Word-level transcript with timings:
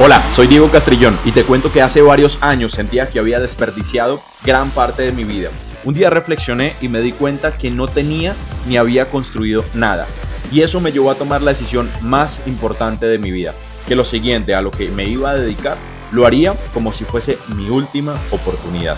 Hola, 0.00 0.20
soy 0.32 0.48
Diego 0.48 0.68
Castrillón 0.72 1.16
y 1.24 1.30
te 1.30 1.44
cuento 1.44 1.70
que 1.70 1.80
hace 1.80 2.02
varios 2.02 2.36
años 2.40 2.72
sentía 2.72 3.08
que 3.08 3.20
había 3.20 3.38
desperdiciado 3.38 4.20
gran 4.44 4.70
parte 4.70 5.02
de 5.02 5.12
mi 5.12 5.22
vida. 5.22 5.50
Un 5.84 5.94
día 5.94 6.10
reflexioné 6.10 6.74
y 6.80 6.88
me 6.88 7.00
di 7.00 7.12
cuenta 7.12 7.56
que 7.56 7.70
no 7.70 7.86
tenía 7.86 8.34
ni 8.66 8.76
había 8.76 9.08
construido 9.08 9.64
nada. 9.72 10.08
Y 10.50 10.62
eso 10.62 10.80
me 10.80 10.90
llevó 10.90 11.12
a 11.12 11.14
tomar 11.14 11.42
la 11.42 11.52
decisión 11.52 11.88
más 12.00 12.40
importante 12.44 13.06
de 13.06 13.18
mi 13.18 13.30
vida, 13.30 13.54
que 13.86 13.94
lo 13.94 14.04
siguiente 14.04 14.56
a 14.56 14.60
lo 14.60 14.72
que 14.72 14.90
me 14.90 15.04
iba 15.04 15.30
a 15.30 15.34
dedicar 15.34 15.76
lo 16.10 16.26
haría 16.26 16.54
como 16.72 16.92
si 16.92 17.04
fuese 17.04 17.38
mi 17.54 17.70
última 17.70 18.16
oportunidad. 18.32 18.96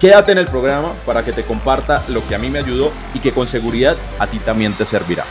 Quédate 0.00 0.32
en 0.32 0.38
el 0.38 0.46
programa 0.46 0.92
para 1.04 1.22
que 1.22 1.32
te 1.32 1.42
comparta 1.42 2.02
lo 2.08 2.26
que 2.26 2.34
a 2.34 2.38
mí 2.38 2.48
me 2.48 2.60
ayudó 2.60 2.90
y 3.12 3.18
que 3.18 3.32
con 3.32 3.46
seguridad 3.46 3.98
a 4.18 4.26
ti 4.26 4.38
también 4.38 4.72
te 4.72 4.86
servirá. 4.86 5.26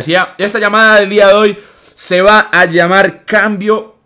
Decía, 0.00 0.34
esta 0.38 0.58
llamada 0.58 0.98
del 0.98 1.10
día 1.10 1.28
de 1.28 1.34
hoy 1.34 1.58
se 1.94 2.22
va 2.22 2.48
a 2.50 2.64
llamar 2.64 3.26
cambio 3.26 3.96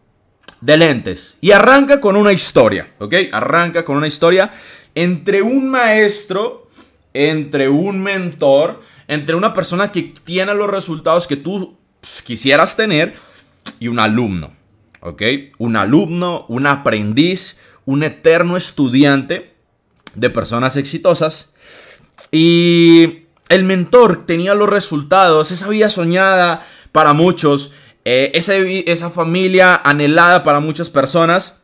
de 0.60 0.76
lentes. 0.76 1.36
Y 1.40 1.52
arranca 1.52 2.00
con 2.00 2.16
una 2.16 2.32
historia, 2.32 2.92
¿ok? 2.98 3.14
Arranca 3.30 3.84
con 3.84 3.96
una 3.96 4.08
historia 4.08 4.50
entre 4.96 5.40
un 5.40 5.68
maestro, 5.68 6.66
entre 7.12 7.68
un 7.68 8.02
mentor, 8.02 8.82
entre 9.06 9.36
una 9.36 9.54
persona 9.54 9.92
que 9.92 10.14
tiene 10.24 10.52
los 10.54 10.68
resultados 10.68 11.28
que 11.28 11.36
tú 11.36 11.78
pues, 12.00 12.22
quisieras 12.22 12.74
tener 12.74 13.14
y 13.78 13.86
un 13.86 14.00
alumno, 14.00 14.52
¿ok? 14.98 15.22
Un 15.58 15.76
alumno, 15.76 16.44
un 16.48 16.66
aprendiz, 16.66 17.56
un 17.84 18.02
eterno 18.02 18.56
estudiante 18.56 19.54
de 20.16 20.28
personas 20.28 20.74
exitosas. 20.74 21.54
Y 22.32 23.23
el 23.54 23.62
mentor 23.62 24.26
tenía 24.26 24.54
los 24.54 24.68
resultados, 24.68 25.52
esa 25.52 25.68
vida 25.68 25.88
soñada 25.88 26.66
para 26.90 27.12
muchos, 27.12 27.72
eh, 28.04 28.32
esa, 28.34 28.56
esa 28.56 29.10
familia 29.10 29.76
anhelada 29.76 30.42
para 30.42 30.58
muchas 30.58 30.90
personas. 30.90 31.62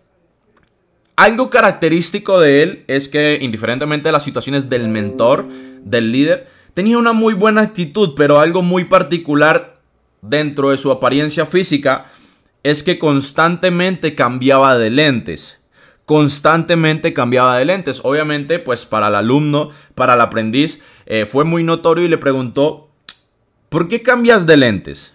Algo 1.16 1.50
característico 1.50 2.38
de 2.38 2.62
él 2.62 2.84
es 2.86 3.08
que, 3.08 3.38
indiferentemente 3.41 4.08
de 4.08 4.12
las 4.12 4.22
situaciones 4.22 4.70
del 4.70 4.88
mentor, 4.88 5.48
del 5.83 6.12
líder, 6.12 6.48
tenía 6.74 6.96
una 6.96 7.12
muy 7.12 7.34
buena 7.34 7.62
actitud, 7.62 8.14
pero 8.14 8.38
algo 8.38 8.62
muy 8.62 8.84
particular 8.84 9.80
dentro 10.22 10.70
de 10.70 10.78
su 10.78 10.92
apariencia 10.92 11.44
física 11.44 12.06
es 12.62 12.84
que 12.84 13.00
constantemente 13.00 14.14
cambiaba 14.14 14.78
de 14.78 14.91
lentes. 14.91 15.58
Constantemente 16.05 17.12
cambiaba 17.12 17.58
de 17.58 17.64
lentes. 17.64 18.00
Obviamente, 18.05 18.61
pues 18.61 18.86
para 18.86 19.08
el 19.08 19.14
alumno, 19.16 19.70
para 19.94 20.14
el 20.14 20.20
aprendiz, 20.20 20.83
eh, 21.12 21.27
fue 21.27 21.42
muy 21.44 21.64
notorio 21.64 22.05
y 22.05 22.08
le 22.08 22.19
preguntó, 22.19 22.89
¿por 23.69 23.89
qué 23.89 24.00
cambias 24.00 24.47
de 24.47 24.56
lentes? 24.56 25.12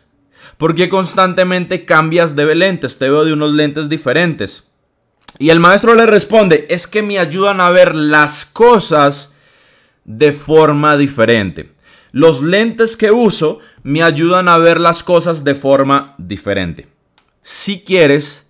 ¿Por 0.58 0.76
qué 0.76 0.90
constantemente 0.90 1.86
cambias 1.86 2.36
de 2.36 2.54
lentes? 2.54 2.98
Te 2.98 3.10
veo 3.10 3.24
de 3.24 3.32
unos 3.32 3.54
lentes 3.54 3.88
diferentes. 3.88 4.66
Y 5.40 5.52
el 5.52 5.62
maestro 5.62 5.96
le 5.96 6.06
responde, 6.06 6.68
es 6.70 6.86
que 6.86 7.02
me 7.02 7.18
ayudan 7.18 7.62
a 7.62 7.70
ver 7.70 7.96
las 7.96 8.46
cosas 8.46 9.38
de 10.04 10.34
forma 10.34 10.98
diferente. 10.98 11.72
Los 12.12 12.44
lentes 12.44 12.98
que 12.98 13.12
uso 13.12 13.60
me 13.82 14.04
ayudan 14.04 14.50
a 14.50 14.58
ver 14.58 14.82
las 14.82 15.02
cosas 15.02 15.46
de 15.46 15.56
forma 15.56 16.14
diferente. 16.18 16.90
Si 17.42 17.86
quieres, 17.86 18.48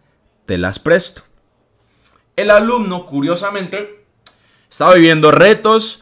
te 0.48 0.58
las 0.58 0.80
presto. 0.80 1.22
El 2.36 2.50
alumno, 2.50 3.06
curiosamente, 3.06 4.04
estaba 4.68 4.96
viviendo 4.96 5.30
retos, 5.30 6.02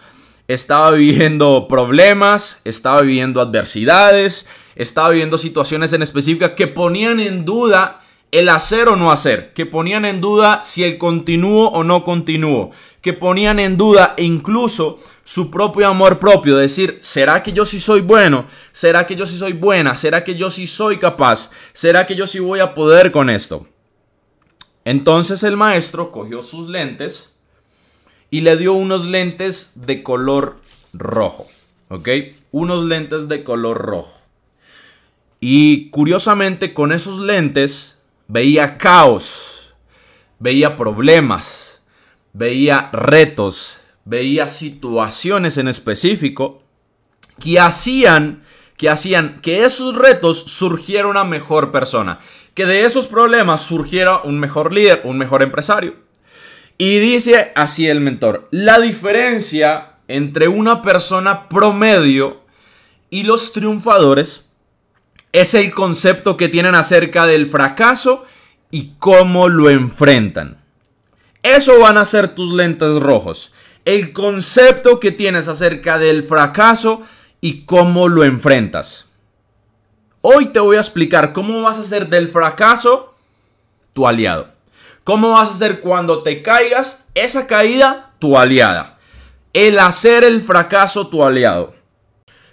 estaba 0.54 0.92
viviendo 0.92 1.68
problemas, 1.68 2.62
estaba 2.64 3.02
viviendo 3.02 3.42
adversidades, 3.42 4.46
estaba 4.76 5.10
viviendo 5.10 5.38
situaciones 5.38 5.94
en 5.94 6.02
específica 6.04 6.56
que 6.56 6.68
ponían 6.68 7.20
en 7.20 7.46
duda 7.46 8.02
el 8.32 8.50
hacer 8.50 8.88
o 8.90 8.96
no 8.96 9.12
hacer, 9.12 9.54
que 9.54 9.66
ponían 9.66 10.06
en 10.06 10.20
duda 10.20 10.62
si 10.64 10.84
el 10.84 10.98
continúo 10.98 11.68
o 11.70 11.84
no 11.84 12.04
continúo, 12.04 12.72
que 13.02 13.14
ponían 13.14 13.60
en 13.60 13.78
duda 13.78 14.16
incluso 14.18 15.00
su 15.24 15.52
propio 15.52 15.88
amor 15.88 16.20
propio, 16.20 16.58
decir, 16.58 17.00
¿será 17.02 17.44
que 17.44 17.54
yo 17.54 17.66
sí 17.66 17.80
soy 17.80 18.02
bueno? 18.02 18.46
¿Será 18.72 19.06
que 19.06 19.16
yo 19.16 19.28
sí 19.28 19.38
soy 19.38 19.54
buena? 19.54 19.96
¿Será 19.96 20.24
que 20.24 20.36
yo 20.36 20.50
sí 20.50 20.68
soy 20.68 20.98
capaz? 20.98 21.52
¿Será 21.74 22.08
que 22.08 22.16
yo 22.16 22.26
sí 22.26 22.40
voy 22.40 22.60
a 22.60 22.74
poder 22.74 23.12
con 23.12 23.30
esto? 23.30 23.68
Entonces 24.86 25.44
el 25.44 25.56
maestro 25.56 26.12
cogió 26.12 26.42
sus 26.42 26.68
lentes, 26.70 27.33
y 28.34 28.42
le 28.42 28.58
dio 28.58 28.74
unos 28.74 29.06
lentes 29.06 29.86
de 29.86 30.02
color 30.02 30.58
rojo. 30.92 31.48
¿Ok? 31.90 32.10
Unos 32.52 32.84
lentes 32.84 33.28
de 33.28 33.44
color 33.44 33.78
rojo. 33.78 34.22
Y 35.40 35.92
curiosamente 35.92 36.74
con 36.74 36.92
esos 36.92 37.20
lentes 37.20 38.02
veía 38.28 38.80
caos, 38.80 39.76
veía 40.40 40.76
problemas, 40.76 41.84
veía 42.34 42.90
retos, 42.92 43.78
veía 44.04 44.48
situaciones 44.48 45.60
en 45.60 45.68
específico 45.68 46.64
que 47.40 47.60
hacían 47.60 48.42
que 48.78 48.90
hacían 48.90 49.42
que 49.42 49.64
esos 49.64 49.94
retos 49.94 50.40
surgiera 50.40 51.08
una 51.08 51.24
mejor 51.24 51.72
persona, 51.72 52.18
que 52.56 52.66
de 52.66 52.84
esos 52.84 53.06
problemas 53.06 53.62
surgiera 53.62 54.24
un 54.24 54.40
mejor 54.40 54.74
líder, 54.74 55.02
un 55.04 55.20
mejor 55.20 55.44
empresario. 55.44 56.03
Y 56.78 57.00
dice 57.00 57.52
así 57.56 57.88
el 57.88 58.02
mentor, 58.02 58.48
la 58.52 58.80
diferencia 58.80 59.94
entre 60.08 60.48
una 60.48 60.82
persona 60.82 61.48
promedio 61.48 62.42
y 63.10 63.24
los 63.24 63.54
triunfadores 63.54 64.50
es 65.32 65.54
el 65.54 65.72
concepto 65.72 66.38
que 66.38 66.50
tienen 66.50 66.76
acerca 66.76 67.26
del 67.26 67.48
fracaso 67.48 68.26
y 68.72 68.94
cómo 69.00 69.50
lo 69.50 69.70
enfrentan. 69.70 70.58
Eso 71.44 71.80
van 71.80 71.98
a 71.98 72.06
ser 72.06 72.36
tus 72.36 72.54
lentes 72.54 73.00
rojos. 73.00 73.54
El 73.86 74.14
concepto 74.14 75.00
que 75.00 75.12
tienes 75.12 75.48
acerca 75.48 76.00
del 76.00 76.24
fracaso 76.24 77.04
y 77.42 77.66
cómo 77.66 78.08
lo 78.08 78.24
enfrentas. 78.24 79.08
Hoy 80.22 80.48
te 80.48 80.60
voy 80.60 80.78
a 80.78 80.80
explicar 80.80 81.34
cómo 81.34 81.62
vas 81.64 81.78
a 81.78 81.82
hacer 81.82 82.08
del 82.08 82.30
fracaso 82.30 83.14
tu 83.92 84.08
aliado. 84.08 84.53
¿Cómo 85.04 85.32
vas 85.32 85.50
a 85.50 85.52
hacer 85.52 85.82
cuando 85.82 86.24
te 86.24 86.42
caigas? 86.42 87.10
Esa 87.14 87.46
caída, 87.46 88.12
tu 88.20 88.38
aliada. 88.38 88.98
El 89.52 89.78
hacer 89.80 90.24
el 90.24 90.42
fracaso, 90.42 91.08
tu 91.08 91.26
aliado. 91.26 91.76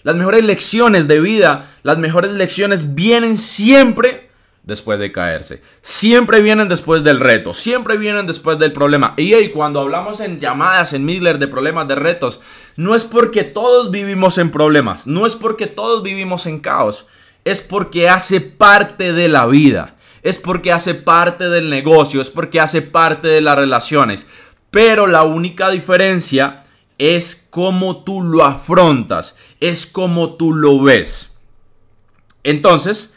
Las 0.03 0.17
mejores 0.17 0.45
lecciones 0.45 1.07
de 1.07 1.21
vida, 1.21 1.71
las 1.85 1.99
mejores 1.99 2.33
lecciones 2.33 2.97
vienen 2.97 3.39
siempre 3.39 4.31
después 4.65 4.99
de 4.99 5.13
caerse. 5.13 5.63
Siempre 5.83 6.43
vienen 6.43 6.69
después 6.69 7.05
del 7.05 7.21
reto, 7.21 7.55
siempre 7.55 7.97
vienen 7.97 8.27
después 8.27 8.59
del 8.59 8.73
problema. 8.73 9.15
Y 9.17 9.49
cuando 9.51 9.81
hablamos 9.81 10.19
en 10.19 10.41
llamadas, 10.41 10.93
en 10.93 11.05
Miller, 11.05 11.39
de 11.39 11.47
problemas, 11.47 11.87
de 11.87 11.95
retos, 11.95 12.41
no 12.75 12.97
es 12.97 13.05
porque 13.05 13.45
todos 13.45 13.93
vivimos 13.93 14.39
en 14.39 14.51
problemas, 14.51 15.07
no 15.07 15.25
es 15.25 15.37
porque 15.37 15.69
todos 15.69 16.03
vivimos 16.03 16.47
en 16.47 16.59
caos, 16.59 17.07
es 17.45 17.61
porque 17.61 18.09
hace 18.09 18.41
parte 18.41 19.13
de 19.13 19.29
la 19.29 19.47
vida 19.47 19.95
es 20.23 20.39
porque 20.39 20.73
hace 20.73 20.95
parte 20.95 21.49
del 21.49 21.71
negocio, 21.71 22.21
es 22.21 22.31
porque 22.31 22.61
hace 22.61 22.83
parte 22.83 23.29
de 23.29 23.41
las 23.41 23.57
relaciones. 23.57 24.27
Pero 24.71 25.07
la 25.07 25.23
única 25.23 25.71
diferencia 25.71 26.63
es 26.99 27.49
cómo 27.51 28.05
tú 28.05 28.23
lo 28.23 28.45
afrontas, 28.45 29.37
es 29.59 29.87
cómo 29.87 30.35
tú 30.35 30.55
lo 30.55 30.83
ves. 30.83 31.31
Entonces, 32.43 33.15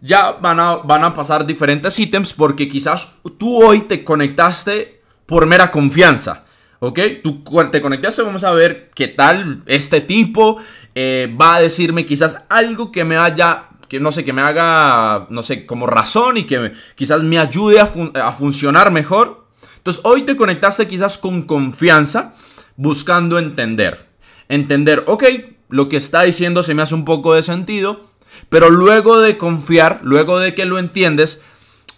ya 0.00 0.32
van 0.32 0.60
a, 0.60 0.76
van 0.76 1.04
a 1.04 1.14
pasar 1.14 1.46
diferentes 1.46 1.98
ítems 1.98 2.32
porque 2.32 2.68
quizás 2.68 3.14
tú 3.38 3.62
hoy 3.62 3.82
te 3.82 4.04
conectaste 4.04 5.00
por 5.26 5.46
mera 5.46 5.70
confianza. 5.70 6.44
¿Ok? 6.80 6.98
Tú 7.22 7.44
te 7.70 7.80
conectaste, 7.80 8.22
vamos 8.22 8.42
a 8.42 8.50
ver 8.50 8.90
qué 8.92 9.06
tal 9.06 9.62
este 9.66 10.00
tipo 10.00 10.56
eh, 10.96 11.32
va 11.40 11.54
a 11.54 11.60
decirme 11.60 12.04
quizás 12.04 12.44
algo 12.48 12.90
que 12.90 13.04
me 13.04 13.16
haya 13.16 13.68
que 13.92 14.00
no 14.00 14.10
sé, 14.10 14.24
que 14.24 14.32
me 14.32 14.40
haga, 14.40 15.26
no 15.28 15.42
sé, 15.42 15.66
como 15.66 15.86
razón 15.86 16.38
y 16.38 16.44
que 16.44 16.72
quizás 16.94 17.22
me 17.24 17.38
ayude 17.38 17.78
a, 17.78 17.90
a 18.24 18.32
funcionar 18.32 18.90
mejor. 18.90 19.44
Entonces 19.76 20.00
hoy 20.06 20.22
te 20.22 20.34
conectaste 20.34 20.88
quizás 20.88 21.18
con 21.18 21.42
confianza, 21.42 22.32
buscando 22.76 23.38
entender. 23.38 24.08
Entender, 24.48 25.04
ok, 25.06 25.24
lo 25.68 25.90
que 25.90 25.98
está 25.98 26.22
diciendo 26.22 26.62
se 26.62 26.72
me 26.72 26.80
hace 26.80 26.94
un 26.94 27.04
poco 27.04 27.34
de 27.34 27.42
sentido, 27.42 28.06
pero 28.48 28.70
luego 28.70 29.20
de 29.20 29.36
confiar, 29.36 30.00
luego 30.02 30.38
de 30.38 30.54
que 30.54 30.64
lo 30.64 30.78
entiendes, 30.78 31.42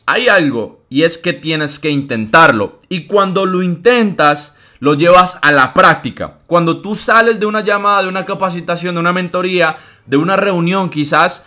hay 0.05 0.27
algo 0.27 0.83
y 0.89 1.05
es 1.05 1.17
que 1.17 1.33
tienes 1.33 1.79
que 1.79 1.91
intentarlo. 1.91 2.81
Y 2.89 3.07
cuando 3.07 3.47
lo 3.47 3.63
intentas, 3.63 4.57
lo 4.81 4.95
llevas 4.95 5.39
a 5.43 5.53
la 5.53 5.73
práctica. 5.75 6.39
Cuando 6.49 6.83
tú 6.83 6.97
sales 6.97 7.39
de 7.39 7.47
una 7.47 7.61
llamada, 7.61 8.03
de 8.03 8.09
una 8.09 8.27
capacitación, 8.27 8.97
de 8.97 9.01
una 9.01 9.13
mentoría, 9.13 9.77
de 10.07 10.17
una 10.17 10.35
reunión, 10.35 10.91
quizás 10.91 11.47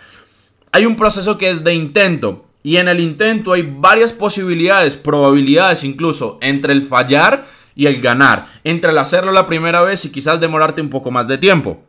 hay 0.72 0.86
un 0.86 0.96
proceso 0.96 1.38
que 1.38 1.50
es 1.50 1.64
de 1.64 1.74
intento. 1.74 2.44
Y 2.62 2.76
en 2.76 2.88
el 2.88 3.00
intento 3.00 3.52
hay 3.52 3.62
varias 3.62 4.12
posibilidades, 4.12 4.96
probabilidades 4.96 5.84
incluso, 5.84 6.38
entre 6.42 6.72
el 6.72 6.82
fallar 6.82 7.46
y 7.74 7.86
el 7.86 8.00
ganar. 8.00 8.46
Entre 8.64 8.90
el 8.90 8.98
hacerlo 8.98 9.32
la 9.32 9.46
primera 9.46 9.82
vez 9.82 10.04
y 10.04 10.10
quizás 10.10 10.40
demorarte 10.40 10.80
un 10.80 10.90
poco 10.90 11.10
más 11.10 11.28
de 11.28 11.38
tiempo. 11.38 11.82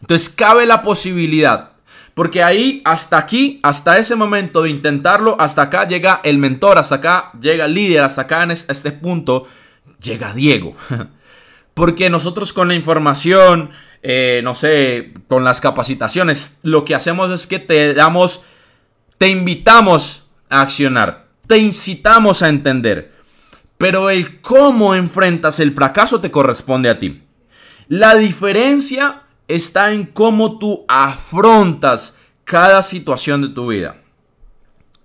Entonces 0.00 0.28
cabe 0.28 0.66
la 0.66 0.82
posibilidad. 0.82 1.72
Porque 2.14 2.42
ahí, 2.42 2.82
hasta 2.84 3.16
aquí, 3.16 3.60
hasta 3.62 3.98
ese 3.98 4.16
momento 4.16 4.62
de 4.62 4.70
intentarlo, 4.70 5.36
hasta 5.38 5.62
acá 5.62 5.86
llega 5.86 6.20
el 6.24 6.38
mentor, 6.38 6.76
hasta 6.78 6.96
acá 6.96 7.32
llega 7.40 7.66
el 7.66 7.74
líder, 7.74 8.02
hasta 8.02 8.22
acá 8.22 8.42
en 8.42 8.50
este 8.50 8.90
punto 8.90 9.46
llega 10.00 10.34
Diego. 10.34 10.74
Porque 11.78 12.10
nosotros 12.10 12.52
con 12.52 12.66
la 12.66 12.74
información, 12.74 13.70
eh, 14.02 14.40
no 14.42 14.56
sé, 14.56 15.14
con 15.28 15.44
las 15.44 15.60
capacitaciones, 15.60 16.58
lo 16.64 16.84
que 16.84 16.96
hacemos 16.96 17.30
es 17.30 17.46
que 17.46 17.60
te 17.60 17.94
damos, 17.94 18.42
te 19.16 19.28
invitamos 19.28 20.24
a 20.50 20.62
accionar, 20.62 21.28
te 21.46 21.58
incitamos 21.58 22.42
a 22.42 22.48
entender. 22.48 23.12
Pero 23.78 24.10
el 24.10 24.40
cómo 24.40 24.96
enfrentas 24.96 25.60
el 25.60 25.70
fracaso 25.70 26.20
te 26.20 26.32
corresponde 26.32 26.90
a 26.90 26.98
ti. 26.98 27.22
La 27.86 28.16
diferencia 28.16 29.22
está 29.46 29.92
en 29.92 30.06
cómo 30.06 30.58
tú 30.58 30.84
afrontas 30.88 32.16
cada 32.42 32.82
situación 32.82 33.42
de 33.42 33.48
tu 33.50 33.68
vida. 33.68 33.98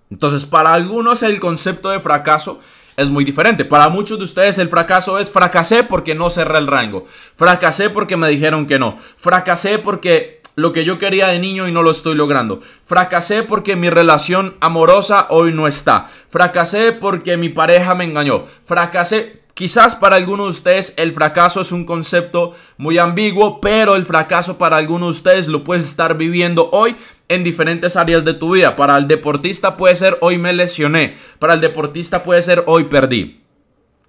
Entonces, 0.09 0.47
para 0.47 0.73
algunos 0.73 1.21
el 1.21 1.39
concepto 1.39 1.91
de 1.91 1.99
fracaso 1.99 2.61
es 2.97 3.09
muy 3.09 3.23
diferente. 3.23 3.65
Para 3.65 3.89
muchos 3.89 4.17
de 4.17 4.25
ustedes 4.25 4.57
el 4.57 4.69
fracaso 4.69 5.19
es 5.19 5.31
fracasé 5.31 5.83
porque 5.83 6.15
no 6.15 6.29
cerré 6.29 6.57
el 6.57 6.67
rango. 6.67 7.05
Fracasé 7.35 7.89
porque 7.89 8.17
me 8.17 8.29
dijeron 8.29 8.65
que 8.65 8.79
no. 8.79 8.97
Fracasé 9.17 9.79
porque 9.79 10.41
lo 10.55 10.71
que 10.73 10.85
yo 10.85 10.99
quería 10.99 11.27
de 11.27 11.39
niño 11.39 11.67
y 11.67 11.71
no 11.71 11.81
lo 11.81 11.91
estoy 11.91 12.15
logrando. 12.15 12.61
Fracasé 12.83 13.43
porque 13.43 13.75
mi 13.75 13.89
relación 13.89 14.55
amorosa 14.59 15.27
hoy 15.29 15.51
no 15.51 15.67
está. 15.67 16.09
Fracasé 16.29 16.91
porque 16.91 17.37
mi 17.37 17.49
pareja 17.49 17.95
me 17.95 18.03
engañó. 18.03 18.45
Fracasé 18.65 19.43
Quizás 19.53 19.95
para 19.95 20.15
algunos 20.15 20.47
de 20.47 20.51
ustedes 20.51 20.93
el 20.97 21.13
fracaso 21.13 21.61
es 21.61 21.71
un 21.71 21.85
concepto 21.85 22.55
muy 22.77 22.97
ambiguo, 22.97 23.61
pero 23.61 23.95
el 23.95 24.03
fracaso 24.03 24.57
para 24.57 24.77
algunos 24.77 25.13
de 25.13 25.17
ustedes 25.17 25.47
lo 25.47 25.63
puedes 25.63 25.85
estar 25.85 26.17
viviendo 26.17 26.71
hoy 26.71 26.95
en 27.27 27.43
diferentes 27.43 27.95
áreas 27.95 28.25
de 28.25 28.33
tu 28.33 28.53
vida. 28.53 28.75
Para 28.75 28.97
el 28.97 29.07
deportista 29.07 29.77
puede 29.77 29.95
ser 29.95 30.17
hoy 30.21 30.37
me 30.37 30.53
lesioné, 30.53 31.17
para 31.39 31.53
el 31.53 31.61
deportista 31.61 32.23
puede 32.23 32.41
ser 32.41 32.63
hoy 32.67 32.85
perdí. 32.85 33.41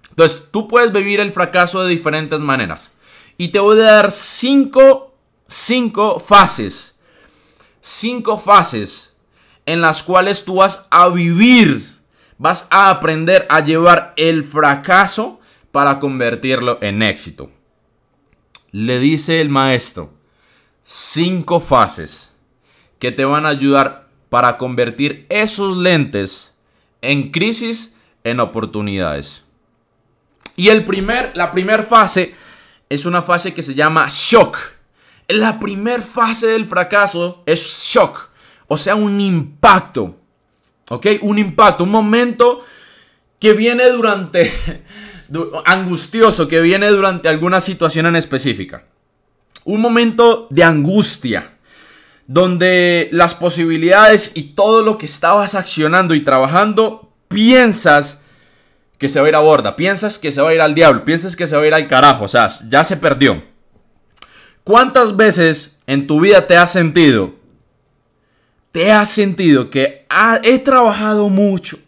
Entonces 0.09 0.49
tú 0.51 0.67
puedes 0.67 0.91
vivir 0.93 1.19
el 1.19 1.31
fracaso 1.31 1.83
de 1.83 1.89
diferentes 1.89 2.39
maneras. 2.39 2.91
Y 3.37 3.49
te 3.49 3.59
voy 3.59 3.79
a 3.81 3.83
dar 3.83 4.11
cinco, 4.11 5.15
cinco 5.47 6.19
fases, 6.19 6.97
cinco 7.81 8.37
fases 8.37 9.15
en 9.65 9.81
las 9.81 10.03
cuales 10.03 10.45
tú 10.45 10.55
vas 10.55 10.87
a 10.89 11.09
vivir 11.09 11.95
Vas 12.37 12.67
a 12.69 12.89
aprender 12.89 13.45
a 13.49 13.61
llevar 13.61 14.13
el 14.17 14.43
fracaso 14.43 15.39
para 15.71 15.99
convertirlo 15.99 16.79
en 16.81 17.01
éxito. 17.01 17.49
Le 18.71 18.99
dice 18.99 19.39
el 19.39 19.49
maestro, 19.49 20.13
cinco 20.83 21.61
fases 21.61 22.33
que 22.99 23.11
te 23.11 23.25
van 23.25 23.45
a 23.45 23.49
ayudar 23.49 24.07
para 24.29 24.57
convertir 24.57 25.25
esos 25.29 25.77
lentes 25.77 26.53
en 27.01 27.31
crisis 27.31 27.95
en 28.23 28.39
oportunidades. 28.39 29.43
Y 30.55 30.69
el 30.69 30.85
primer, 30.85 31.31
la 31.35 31.51
primera 31.51 31.83
fase 31.83 32.33
es 32.89 33.05
una 33.05 33.21
fase 33.21 33.53
que 33.53 33.63
se 33.63 33.75
llama 33.75 34.07
shock. 34.09 34.57
La 35.27 35.59
primera 35.59 36.01
fase 36.01 36.47
del 36.47 36.65
fracaso 36.65 37.43
es 37.45 37.59
shock, 37.59 38.29
o 38.67 38.77
sea, 38.77 38.95
un 38.95 39.19
impacto. 39.19 40.17
¿Ok? 40.89 41.07
Un 41.21 41.39
impacto, 41.39 41.83
un 41.83 41.89
momento 41.89 42.63
que 43.39 43.53
viene 43.53 43.89
durante, 43.89 44.51
angustioso, 45.65 46.47
que 46.47 46.61
viene 46.61 46.87
durante 46.89 47.27
alguna 47.27 47.59
situación 47.59 48.05
en 48.05 48.15
específica. 48.15 48.85
Un 49.63 49.81
momento 49.81 50.47
de 50.51 50.63
angustia, 50.63 51.54
donde 52.27 53.09
las 53.11 53.35
posibilidades 53.35 54.31
y 54.33 54.53
todo 54.53 54.81
lo 54.81 54.97
que 54.97 55.05
estabas 55.05 55.55
accionando 55.55 56.15
y 56.15 56.21
trabajando, 56.21 57.11
piensas 57.27 58.21
que 58.97 59.09
se 59.09 59.19
va 59.19 59.25
a 59.25 59.29
ir 59.29 59.35
a 59.35 59.39
borda, 59.39 59.75
piensas 59.75 60.17
que 60.17 60.31
se 60.31 60.41
va 60.41 60.49
a 60.49 60.53
ir 60.53 60.61
al 60.61 60.75
diablo, 60.75 61.05
piensas 61.05 61.35
que 61.35 61.47
se 61.47 61.55
va 61.55 61.63
a 61.63 61.67
ir 61.67 61.73
al 61.73 61.87
carajo, 61.87 62.25
o 62.25 62.27
sea, 62.27 62.47
ya 62.69 62.83
se 62.83 62.97
perdió. 62.97 63.43
¿Cuántas 64.63 65.15
veces 65.15 65.81
en 65.85 66.07
tu 66.07 66.21
vida 66.21 66.47
te 66.47 66.57
has 66.57 66.71
sentido 66.71 67.35
te 68.75 68.91
has 68.91 69.09
sentido 69.09 69.69
que 69.69 70.05
he 70.43 70.59
trabajado 70.59 71.29
mucho, 71.29 71.79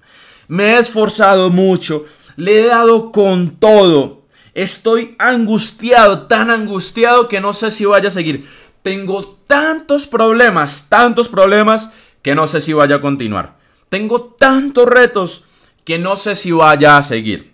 me 0.47 0.67
he 0.67 0.79
esforzado 0.79 1.49
mucho, 1.49 2.05
le 2.37 2.61
he 2.61 2.67
dado 2.67 3.11
con 3.11 3.57
todo, 3.59 4.23
estoy 4.53 5.13
angustiado, 5.19 6.27
tan 6.27 6.49
angustiado 6.49 7.27
que 7.27 7.41
no 7.41 7.51
sé 7.51 7.71
si 7.71 7.83
vaya 7.83 8.07
a 8.07 8.11
seguir. 8.11 8.47
Tengo 8.87 9.37
tantos 9.47 10.07
problemas, 10.07 10.87
tantos 10.87 11.27
problemas 11.27 11.89
que 12.21 12.35
no 12.35 12.47
sé 12.47 12.61
si 12.61 12.71
vaya 12.71 12.95
a 12.95 13.01
continuar. 13.01 13.57
Tengo 13.89 14.21
tantos 14.39 14.85
retos 14.85 15.43
que 15.83 15.99
no 15.99 16.15
sé 16.15 16.37
si 16.37 16.53
vaya 16.53 16.95
a 16.95 17.03
seguir. 17.03 17.53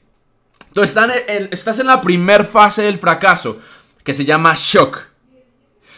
Entonces 0.67 0.95
estás 1.49 1.79
en 1.79 1.87
la 1.87 2.01
primera 2.01 2.43
fase 2.43 2.83
del 2.83 2.99
fracaso 2.99 3.57
que 4.03 4.13
se 4.13 4.25
llama 4.25 4.53
shock, 4.55 5.07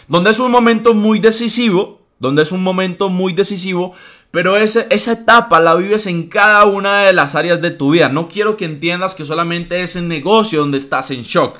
donde 0.07 0.31
es 0.31 0.39
un 0.39 0.51
momento 0.51 0.93
muy 0.93 1.19
decisivo 1.19 2.05
donde 2.17 2.43
es 2.43 2.53
un 2.53 2.63
momento 2.63 3.09
muy 3.09 3.33
decisivo, 3.33 3.93
pero 4.31 4.55
esa 4.55 5.11
etapa 5.11 5.59
la 5.59 5.75
vives 5.75 6.07
en 6.07 6.27
cada 6.27 6.63
una 6.63 7.01
de 7.01 7.13
las 7.13 7.35
áreas 7.35 7.61
de 7.61 7.71
tu 7.71 7.91
vida. 7.91 8.07
No 8.07 8.29
quiero 8.29 8.55
que 8.55 8.63
entiendas 8.63 9.15
que 9.15 9.25
solamente 9.25 9.83
es 9.83 9.97
el 9.97 10.07
negocio 10.07 10.61
donde 10.61 10.77
estás 10.77 11.11
en 11.11 11.23
shock. 11.23 11.57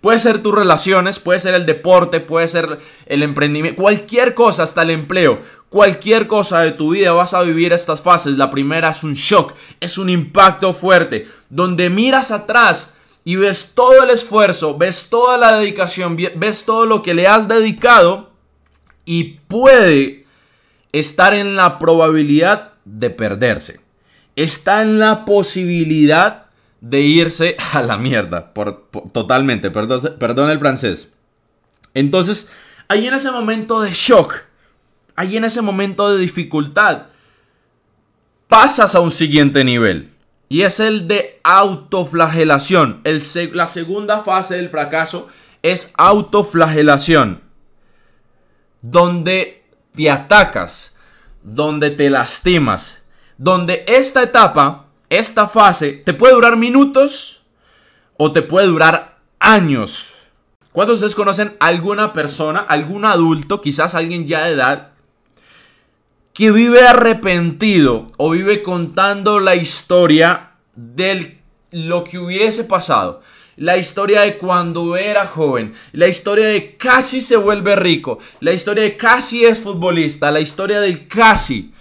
Puede 0.00 0.18
ser 0.18 0.42
tus 0.42 0.54
relaciones, 0.54 1.18
puede 1.18 1.40
ser 1.40 1.54
el 1.54 1.66
deporte, 1.66 2.20
puede 2.20 2.48
ser 2.48 2.78
el 3.06 3.22
emprendimiento, 3.22 3.80
cualquier 3.82 4.34
cosa, 4.34 4.62
hasta 4.62 4.82
el 4.82 4.90
empleo, 4.90 5.40
cualquier 5.68 6.26
cosa 6.26 6.60
de 6.60 6.72
tu 6.72 6.90
vida 6.90 7.12
vas 7.12 7.34
a 7.34 7.42
vivir 7.42 7.72
estas 7.72 8.00
fases. 8.00 8.36
La 8.36 8.50
primera 8.50 8.90
es 8.90 9.02
un 9.02 9.14
shock, 9.14 9.54
es 9.80 9.98
un 9.98 10.10
impacto 10.10 10.74
fuerte, 10.74 11.26
donde 11.48 11.90
miras 11.90 12.30
atrás 12.30 12.90
y 13.24 13.36
ves 13.36 13.72
todo 13.74 14.02
el 14.02 14.10
esfuerzo, 14.10 14.76
ves 14.76 15.08
toda 15.08 15.38
la 15.38 15.58
dedicación, 15.58 16.16
ves 16.36 16.64
todo 16.64 16.84
lo 16.84 17.02
que 17.02 17.14
le 17.14 17.26
has 17.26 17.48
dedicado 17.48 18.30
y 19.06 19.40
puede 19.48 20.26
estar 20.92 21.34
en 21.34 21.56
la 21.56 21.78
probabilidad 21.78 22.72
de 22.84 23.10
perderse. 23.10 23.80
Está 24.36 24.82
en 24.82 24.98
la 24.98 25.24
posibilidad 25.24 26.43
de 26.84 27.00
irse 27.00 27.56
a 27.72 27.82
la 27.82 27.96
mierda. 27.96 28.52
Por, 28.52 28.88
totalmente, 29.12 29.70
perdón, 29.70 30.16
perdón 30.18 30.50
el 30.50 30.58
francés. 30.58 31.08
Entonces, 31.94 32.48
ahí 32.88 33.06
en 33.06 33.14
ese 33.14 33.30
momento 33.30 33.80
de 33.80 33.92
shock, 33.92 34.34
ahí 35.16 35.36
en 35.36 35.44
ese 35.44 35.62
momento 35.62 36.12
de 36.12 36.18
dificultad, 36.18 37.06
pasas 38.48 38.94
a 38.94 39.00
un 39.00 39.10
siguiente 39.10 39.64
nivel. 39.64 40.10
Y 40.48 40.62
es 40.62 40.78
el 40.78 41.08
de 41.08 41.40
autoflagelación. 41.42 43.00
El, 43.04 43.22
la 43.52 43.66
segunda 43.66 44.20
fase 44.20 44.56
del 44.56 44.68
fracaso 44.68 45.28
es 45.62 45.94
autoflagelación 45.96 47.40
donde 48.82 49.64
te 49.96 50.10
atacas, 50.10 50.92
donde 51.42 51.90
te 51.90 52.10
lastimas, 52.10 53.02
donde 53.38 53.84
esta 53.88 54.22
etapa, 54.22 54.83
esta 55.18 55.48
fase, 55.48 55.92
te 55.92 56.14
puede 56.14 56.34
durar 56.34 56.56
minutos 56.56 57.42
o 58.16 58.32
te 58.32 58.42
puede 58.42 58.66
durar 58.66 59.18
años. 59.38 60.14
¿Cuántos 60.72 61.00
de 61.00 61.06
ustedes 61.06 61.14
conocen 61.14 61.56
alguna 61.60 62.12
persona, 62.12 62.60
algún 62.60 63.04
adulto, 63.04 63.60
quizás 63.60 63.94
alguien 63.94 64.26
ya 64.26 64.44
de 64.44 64.54
edad, 64.54 64.92
que 66.32 66.50
vive 66.50 66.86
arrepentido 66.86 68.08
o 68.16 68.30
vive 68.30 68.62
contando 68.62 69.38
la 69.38 69.54
historia 69.54 70.52
de 70.74 71.40
lo 71.70 72.04
que 72.04 72.18
hubiese 72.18 72.64
pasado? 72.64 73.22
la 73.56 73.76
historia 73.76 74.22
de 74.22 74.36
cuando 74.36 74.96
era 74.96 75.26
joven, 75.26 75.74
la 75.92 76.08
historia 76.08 76.46
de 76.46 76.76
casi 76.76 77.20
se 77.20 77.36
vuelve 77.36 77.76
rico, 77.76 78.18
la 78.40 78.52
historia 78.52 78.82
de 78.82 78.96
casi 78.96 79.44
es 79.44 79.58
futbolista, 79.58 80.30
la 80.30 80.40
historia 80.40 80.80
del 80.80 81.06
casi. 81.06 81.72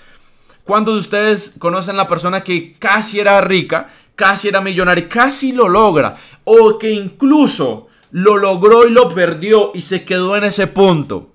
¿Cuántos 0.64 0.94
de 0.94 1.00
ustedes 1.02 1.56
conocen 1.60 1.98
la 1.98 2.08
persona 2.08 2.44
que 2.44 2.74
casi 2.80 3.20
era 3.20 3.42
rica, 3.42 3.90
casi 4.16 4.48
era 4.48 4.62
millonaria, 4.62 5.10
casi 5.10 5.52
lo 5.52 5.68
logra? 5.68 6.16
O 6.46 6.78
que 6.78 6.92
incluso 6.92 7.88
lo 8.12 8.38
logró 8.38 8.88
y 8.88 8.92
lo 8.92 9.10
perdió 9.10 9.72
y 9.74 9.82
se 9.82 10.06
quedó 10.06 10.38
en 10.38 10.46
ese 10.46 10.68
punto 10.68 11.32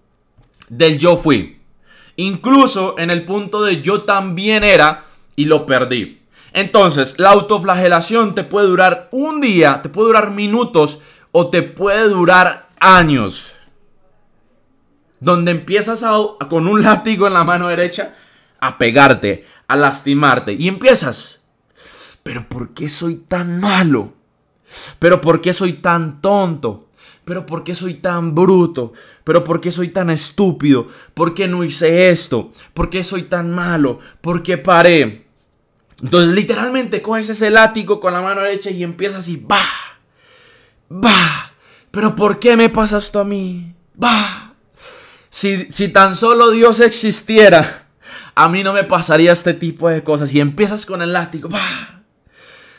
del 0.69 0.99
yo 0.99 1.17
fui. 1.17 1.61
Incluso 2.17 2.99
en 2.99 3.11
el 3.11 3.23
punto 3.23 3.63
de 3.63 3.83
yo 3.83 4.03
también 4.03 4.65
era 4.65 5.05
y 5.37 5.45
lo 5.45 5.67
perdí. 5.67 6.23
Entonces, 6.53 7.19
la 7.19 7.31
autoflagelación 7.31 8.35
te 8.35 8.45
puede 8.45 8.69
durar 8.69 9.09
un 9.13 9.41
día, 9.41 9.83
te 9.83 9.91
puede 9.91 10.09
durar 10.09 10.31
minutos 10.31 11.01
o 11.33 11.49
te 11.49 11.63
puede 11.63 12.09
durar 12.09 12.65
años. 12.81 13.53
Donde 15.21 15.51
empiezas 15.51 16.05
con 16.49 16.67
un 16.67 16.83
látigo 16.83 17.27
en 17.27 17.35
la 17.35 17.45
mano 17.45 17.69
derecha 17.69 18.15
a 18.61 18.79
pegarte, 18.79 19.47
a 19.67 19.77
lastimarte. 19.77 20.53
Y 20.53 20.69
empiezas. 20.69 21.41
Pero 22.23 22.49
¿por 22.49 22.75
qué 22.75 22.89
soy 22.89 23.17
tan 23.17 23.61
malo? 23.61 24.15
¿Pero 24.99 25.21
por 25.21 25.41
qué 25.41 25.53
soy 25.53 25.75
tan 25.75 26.21
tonto? 26.21 26.89
pero 27.29 27.45
¿por 27.45 27.63
qué 27.63 27.75
soy 27.75 27.93
tan 27.93 28.35
bruto? 28.35 28.95
¿Pero 29.23 29.45
por 29.45 29.61
qué 29.61 29.71
soy 29.71 29.89
tan 29.89 30.09
estúpido? 30.09 30.89
¿Por 31.13 31.35
qué 31.35 31.47
no 31.47 31.63
hice 31.63 32.09
esto? 32.09 32.51
¿Por 32.73 32.89
qué 32.89 33.05
soy 33.05 33.25
tan 33.25 33.51
malo? 33.55 33.99
¿Por 34.23 34.43
qué 34.43 34.57
paré? 34.57 35.27
Entonces 36.03 36.35
literalmente 36.35 37.03
coges 37.03 37.29
ese 37.29 37.51
látigo 37.51 38.01
con 38.01 38.15
la 38.15 38.23
mano 38.23 38.41
derecha 38.41 38.71
y 38.71 38.83
empiezas 38.83 39.19
así, 39.19 39.45
va, 39.45 39.61
va, 40.91 41.53
pero 41.91 42.17
¿por 42.17 42.39
qué 42.39 42.57
me 42.57 42.71
pasa 42.71 42.97
esto 42.97 43.21
a 43.21 43.25
mí? 43.25 43.75
Va. 44.03 44.55
Si, 45.29 45.69
si 45.71 45.91
tan 45.91 46.17
solo 46.17 46.51
Dios 46.51 46.81
existiera, 46.81 47.88
a 48.39 48.49
mí 48.49 48.63
no 48.63 48.73
me 48.73 48.85
pasaría 48.85 49.33
este 49.33 49.53
tipo 49.53 49.89
de 49.89 50.05
cosas. 50.05 50.33
Y 50.33 50.39
empiezas 50.39 50.87
con 50.87 51.03
el 51.03 51.13
látigo, 51.13 51.49
va. 51.49 52.05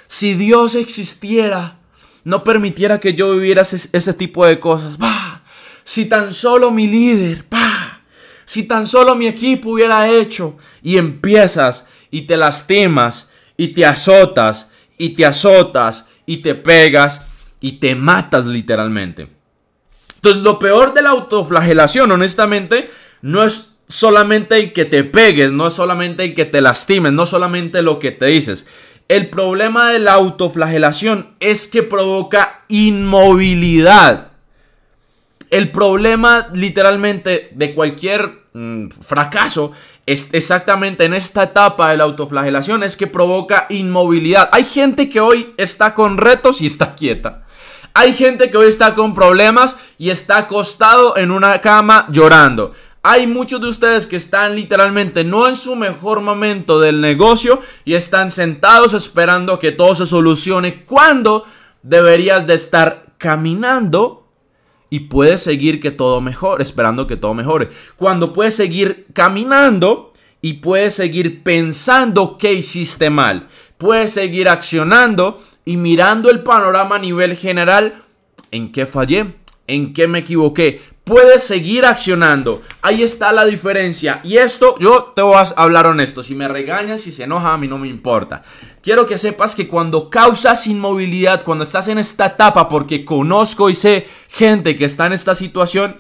Si 0.08 0.34
Dios 0.36 0.74
existiera, 0.74 1.80
no 2.24 2.46
permitiera 2.46 3.02
que 3.02 3.14
yo 3.14 3.34
viviera 3.34 3.64
ese, 3.64 4.14
tipo 4.14 4.46
de 4.46 4.58
cosas. 4.58 4.98
Va. 4.98 5.44
Si 5.84 6.06
tan 6.06 6.34
solo 6.34 6.72
mi 6.72 6.88
líder, 6.88 7.44
va. 7.54 8.04
Si 8.46 8.64
tan 8.64 8.88
solo 8.88 9.16
mi 9.16 9.28
equipo 9.28 9.72
hubiera 9.72 10.10
hecho. 10.10 10.58
Y 10.82 10.96
empiezas 10.96 11.86
y 12.10 12.22
te 12.22 12.38
lastimas 12.38 13.28
y 13.58 13.74
te 13.74 13.86
azotas 13.86 14.70
y 14.98 15.10
te 15.10 15.26
azotas 15.26 16.08
y 16.26 16.38
te 16.38 16.56
pegas 16.56 17.28
y 17.60 17.74
te 17.74 17.96
matas 17.96 18.46
literalmente. 18.46 19.28
Entonces 20.16 20.42
lo 20.42 20.58
peor 20.58 20.94
de 20.94 21.02
la 21.02 21.10
autoflagelación, 21.10 22.10
honestamente, 22.14 22.90
no 23.22 23.44
es 23.44 23.69
solamente 23.90 24.58
el 24.58 24.72
que 24.72 24.86
te 24.86 25.04
pegues, 25.04 25.52
no 25.52 25.68
es 25.68 25.74
solamente 25.74 26.24
el 26.24 26.36
que 26.36 26.46
te 26.46 26.62
lastimes, 26.62 27.12
no 27.12 27.26
solamente 27.26 27.82
lo 27.82 28.00
que 28.00 28.12
te 28.12 28.28
dices. 28.28 28.68
El 29.10 29.30
problema 29.30 29.92
de 29.92 30.00
la 30.00 30.14
autoflagelación 30.14 31.32
es 31.40 31.68
que 31.68 31.82
provoca 31.82 32.62
inmovilidad. 32.68 34.28
El 35.50 35.72
problema 35.72 36.50
literalmente 36.54 37.50
de 37.56 37.74
cualquier 37.74 38.44
mm, 38.54 38.90
fracaso 38.90 39.72
es 40.06 40.30
exactamente 40.34 41.06
en 41.06 41.16
esta 41.16 41.44
etapa 41.44 41.90
de 41.90 41.98
la 41.98 42.04
autoflagelación 42.04 42.84
es 42.84 42.96
que 42.96 43.08
provoca 43.08 43.66
inmovilidad. 43.70 44.50
Hay 44.52 44.64
gente 44.64 45.10
que 45.10 45.20
hoy 45.20 45.54
está 45.58 45.96
con 45.96 46.18
retos 46.18 46.62
y 46.62 46.68
está 46.68 46.96
quieta. 46.96 47.46
Hay 47.94 48.14
gente 48.14 48.52
que 48.52 48.58
hoy 48.58 48.68
está 48.68 48.94
con 48.94 49.16
problemas 49.16 49.76
y 49.98 50.12
está 50.12 50.38
acostado 50.38 51.18
en 51.18 51.32
una 51.32 51.60
cama 51.62 52.08
llorando. 52.12 52.74
Hay 53.02 53.28
muchos 53.28 53.62
de 53.62 53.70
ustedes 53.70 54.08
que 54.08 54.18
están 54.18 54.56
literalmente 54.56 55.24
no 55.24 55.48
en 55.48 55.56
su 55.56 55.76
mejor 55.76 56.20
momento 56.20 56.82
del 56.82 57.00
negocio 57.00 57.62
y 57.86 57.94
están 57.94 58.30
sentados 58.30 58.94
esperando 58.94 59.58
que 59.58 59.72
todo 59.72 59.96
se 59.96 60.06
solucione 60.06 60.84
cuando 60.84 61.46
deberías 61.82 62.46
de 62.46 62.56
estar 62.56 63.14
caminando 63.18 64.28
y 64.90 65.02
puedes 65.02 65.42
seguir 65.42 65.80
que 65.80 65.92
todo 65.92 66.20
mejore, 66.20 66.64
esperando 66.64 67.08
que 67.08 67.16
todo 67.16 67.34
mejore. 67.34 67.70
Cuando 67.96 68.34
puedes 68.34 68.56
seguir 68.56 69.06
caminando 69.14 70.12
y 70.42 70.54
puedes 70.54 70.96
seguir 70.96 71.44
pensando 71.44 72.38
que 72.38 72.54
hiciste 72.54 73.10
mal. 73.10 73.48
Puedes 73.78 74.12
seguir 74.12 74.50
accionando 74.50 75.40
y 75.64 75.78
mirando 75.78 76.30
el 76.30 76.44
panorama 76.44 76.96
a 76.98 77.00
nivel 77.00 77.38
general, 77.38 78.04
¿en 78.52 78.74
qué 78.74 78.86
fallé? 78.86 79.36
¿En 79.68 79.94
qué 79.94 80.08
me 80.08 80.20
equivoqué? 80.20 80.82
Puedes 81.10 81.44
seguir 81.44 81.88
accionando. 81.88 82.62
Ahí 82.84 83.02
está 83.02 83.32
la 83.32 83.44
diferencia. 83.44 84.22
Y 84.24 84.38
esto, 84.38 84.78
yo 84.78 85.12
te 85.16 85.24
voy 85.24 85.38
a 85.38 85.42
hablar 85.56 85.88
honesto. 85.88 86.22
Si 86.22 86.36
me 86.36 86.48
regañas, 86.48 87.02
si 87.02 87.12
se 87.12 87.24
enoja, 87.24 87.52
a 87.52 87.58
mí 87.58 87.68
no 87.68 87.80
me 87.80 87.88
importa. 87.88 88.44
Quiero 88.84 89.08
que 89.08 89.18
sepas 89.18 89.56
que 89.56 89.68
cuando 89.68 90.12
causas 90.12 90.68
inmovilidad, 90.68 91.44
cuando 91.44 91.64
estás 91.64 91.88
en 91.88 91.98
esta 91.98 92.28
etapa, 92.28 92.70
porque 92.70 93.06
conozco 93.06 93.72
y 93.72 93.76
sé 93.76 94.08
gente 94.30 94.78
que 94.78 94.86
está 94.86 95.08
en 95.08 95.14
esta 95.14 95.34
situación, 95.34 96.00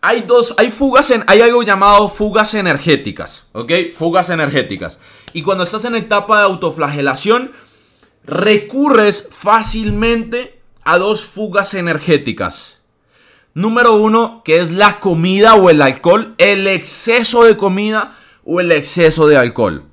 hay 0.00 0.22
dos, 0.22 0.54
hay 0.56 0.70
fugas, 0.70 1.10
en, 1.10 1.22
hay 1.26 1.42
algo 1.42 1.62
llamado 1.62 2.08
fugas 2.08 2.54
energéticas, 2.54 3.48
¿ok? 3.52 3.70
Fugas 3.94 4.30
energéticas. 4.30 4.98
Y 5.34 5.42
cuando 5.42 5.64
estás 5.64 5.84
en 5.84 5.94
etapa 5.94 6.38
de 6.38 6.44
autoflagelación, 6.44 7.52
recurres 8.24 9.28
fácilmente 9.30 10.58
a 10.84 10.96
dos 10.96 11.26
fugas 11.26 11.74
energéticas. 11.74 12.75
Número 13.56 13.94
uno, 13.94 14.42
que 14.44 14.58
es 14.58 14.70
la 14.70 15.00
comida 15.00 15.54
o 15.54 15.70
el 15.70 15.80
alcohol, 15.80 16.34
el 16.36 16.66
exceso 16.66 17.44
de 17.44 17.56
comida 17.56 18.14
o 18.44 18.60
el 18.60 18.70
exceso 18.70 19.26
de 19.26 19.38
alcohol. 19.38 19.84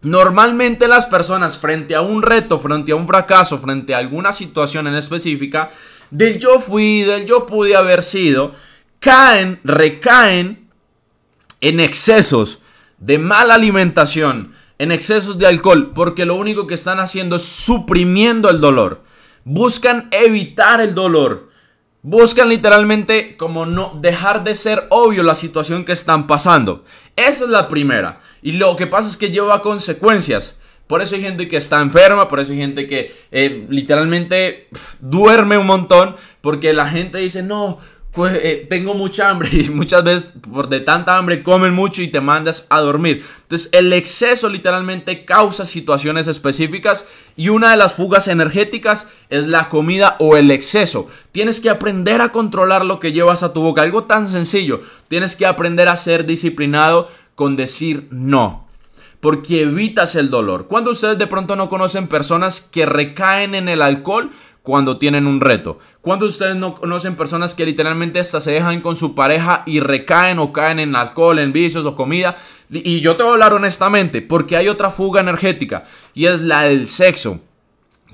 Normalmente 0.00 0.88
las 0.88 1.04
personas 1.04 1.58
frente 1.58 1.94
a 1.94 2.00
un 2.00 2.22
reto, 2.22 2.58
frente 2.58 2.92
a 2.92 2.96
un 2.96 3.06
fracaso, 3.06 3.58
frente 3.58 3.94
a 3.94 3.98
alguna 3.98 4.32
situación 4.32 4.86
en 4.86 4.94
específica, 4.94 5.68
del 6.10 6.38
yo 6.38 6.58
fui, 6.58 7.02
del 7.02 7.26
yo 7.26 7.44
pude 7.44 7.76
haber 7.76 8.02
sido, 8.02 8.54
caen, 8.98 9.60
recaen 9.62 10.70
en 11.60 11.80
excesos 11.80 12.60
de 12.96 13.18
mala 13.18 13.56
alimentación, 13.56 14.54
en 14.78 14.90
excesos 14.90 15.36
de 15.36 15.46
alcohol, 15.46 15.92
porque 15.94 16.24
lo 16.24 16.36
único 16.36 16.66
que 16.66 16.76
están 16.76 16.98
haciendo 16.98 17.36
es 17.36 17.42
suprimiendo 17.42 18.48
el 18.48 18.62
dolor. 18.62 19.02
Buscan 19.44 20.08
evitar 20.12 20.80
el 20.80 20.94
dolor. 20.94 21.45
Buscan 22.02 22.48
literalmente 22.48 23.36
como 23.36 23.66
no 23.66 23.98
dejar 24.00 24.44
de 24.44 24.54
ser 24.54 24.86
obvio 24.90 25.22
la 25.22 25.34
situación 25.34 25.84
que 25.84 25.92
están 25.92 26.26
pasando. 26.26 26.84
Esa 27.16 27.44
es 27.44 27.50
la 27.50 27.68
primera. 27.68 28.20
Y 28.42 28.52
lo 28.52 28.76
que 28.76 28.86
pasa 28.86 29.08
es 29.08 29.16
que 29.16 29.30
lleva 29.30 29.62
consecuencias. 29.62 30.56
Por 30.86 31.02
eso 31.02 31.16
hay 31.16 31.22
gente 31.22 31.48
que 31.48 31.56
está 31.56 31.80
enferma, 31.80 32.28
por 32.28 32.38
eso 32.38 32.52
hay 32.52 32.58
gente 32.58 32.86
que 32.86 33.12
eh, 33.32 33.66
literalmente 33.68 34.68
duerme 35.00 35.58
un 35.58 35.66
montón, 35.66 36.14
porque 36.40 36.72
la 36.72 36.88
gente 36.88 37.18
dice, 37.18 37.42
no, 37.42 37.78
pues, 38.16 38.40
eh, 38.42 38.66
tengo 38.70 38.94
mucha 38.94 39.28
hambre 39.28 39.50
y 39.52 39.68
muchas 39.68 40.02
veces 40.02 40.32
por 40.50 40.70
de 40.70 40.80
tanta 40.80 41.18
hambre 41.18 41.42
comen 41.42 41.74
mucho 41.74 42.00
y 42.00 42.08
te 42.08 42.22
mandas 42.22 42.64
a 42.70 42.80
dormir. 42.80 43.22
Entonces 43.42 43.68
el 43.72 43.92
exceso 43.92 44.48
literalmente 44.48 45.26
causa 45.26 45.66
situaciones 45.66 46.26
específicas 46.26 47.06
y 47.36 47.50
una 47.50 47.72
de 47.72 47.76
las 47.76 47.92
fugas 47.92 48.26
energéticas 48.28 49.10
es 49.28 49.46
la 49.46 49.68
comida 49.68 50.16
o 50.18 50.38
el 50.38 50.50
exceso. 50.50 51.08
Tienes 51.30 51.60
que 51.60 51.68
aprender 51.68 52.22
a 52.22 52.32
controlar 52.32 52.86
lo 52.86 53.00
que 53.00 53.12
llevas 53.12 53.42
a 53.42 53.52
tu 53.52 53.60
boca, 53.60 53.82
algo 53.82 54.04
tan 54.04 54.28
sencillo. 54.28 54.80
Tienes 55.08 55.36
que 55.36 55.44
aprender 55.44 55.88
a 55.88 55.96
ser 55.96 56.24
disciplinado 56.24 57.10
con 57.34 57.54
decir 57.54 58.08
no. 58.10 58.66
Porque 59.20 59.60
evitas 59.62 60.14
el 60.14 60.30
dolor. 60.30 60.68
Cuando 60.68 60.92
ustedes 60.92 61.18
de 61.18 61.26
pronto 61.26 61.54
no 61.54 61.68
conocen 61.68 62.08
personas 62.08 62.62
que 62.62 62.86
recaen 62.86 63.54
en 63.54 63.68
el 63.68 63.82
alcohol 63.82 64.30
cuando 64.66 64.98
tienen 64.98 65.28
un 65.28 65.40
reto. 65.40 65.78
Cuando 66.06 66.26
ustedes 66.26 66.54
no 66.54 66.76
conocen 66.76 67.16
personas 67.16 67.56
que 67.56 67.66
literalmente 67.66 68.20
hasta 68.20 68.40
se 68.40 68.52
dejan 68.52 68.80
con 68.80 68.94
su 68.94 69.16
pareja 69.16 69.64
y 69.66 69.80
recaen 69.80 70.38
o 70.38 70.52
caen 70.52 70.78
en 70.78 70.94
alcohol, 70.94 71.40
en 71.40 71.52
vicios 71.52 71.84
o 71.84 71.96
comida. 71.96 72.36
Y 72.70 73.00
yo 73.00 73.16
te 73.16 73.24
voy 73.24 73.30
a 73.30 73.32
hablar 73.32 73.54
honestamente, 73.54 74.22
porque 74.22 74.56
hay 74.56 74.68
otra 74.68 74.92
fuga 74.92 75.20
energética 75.20 75.82
y 76.14 76.26
es 76.26 76.42
la 76.42 76.62
del 76.62 76.86
sexo. 76.86 77.40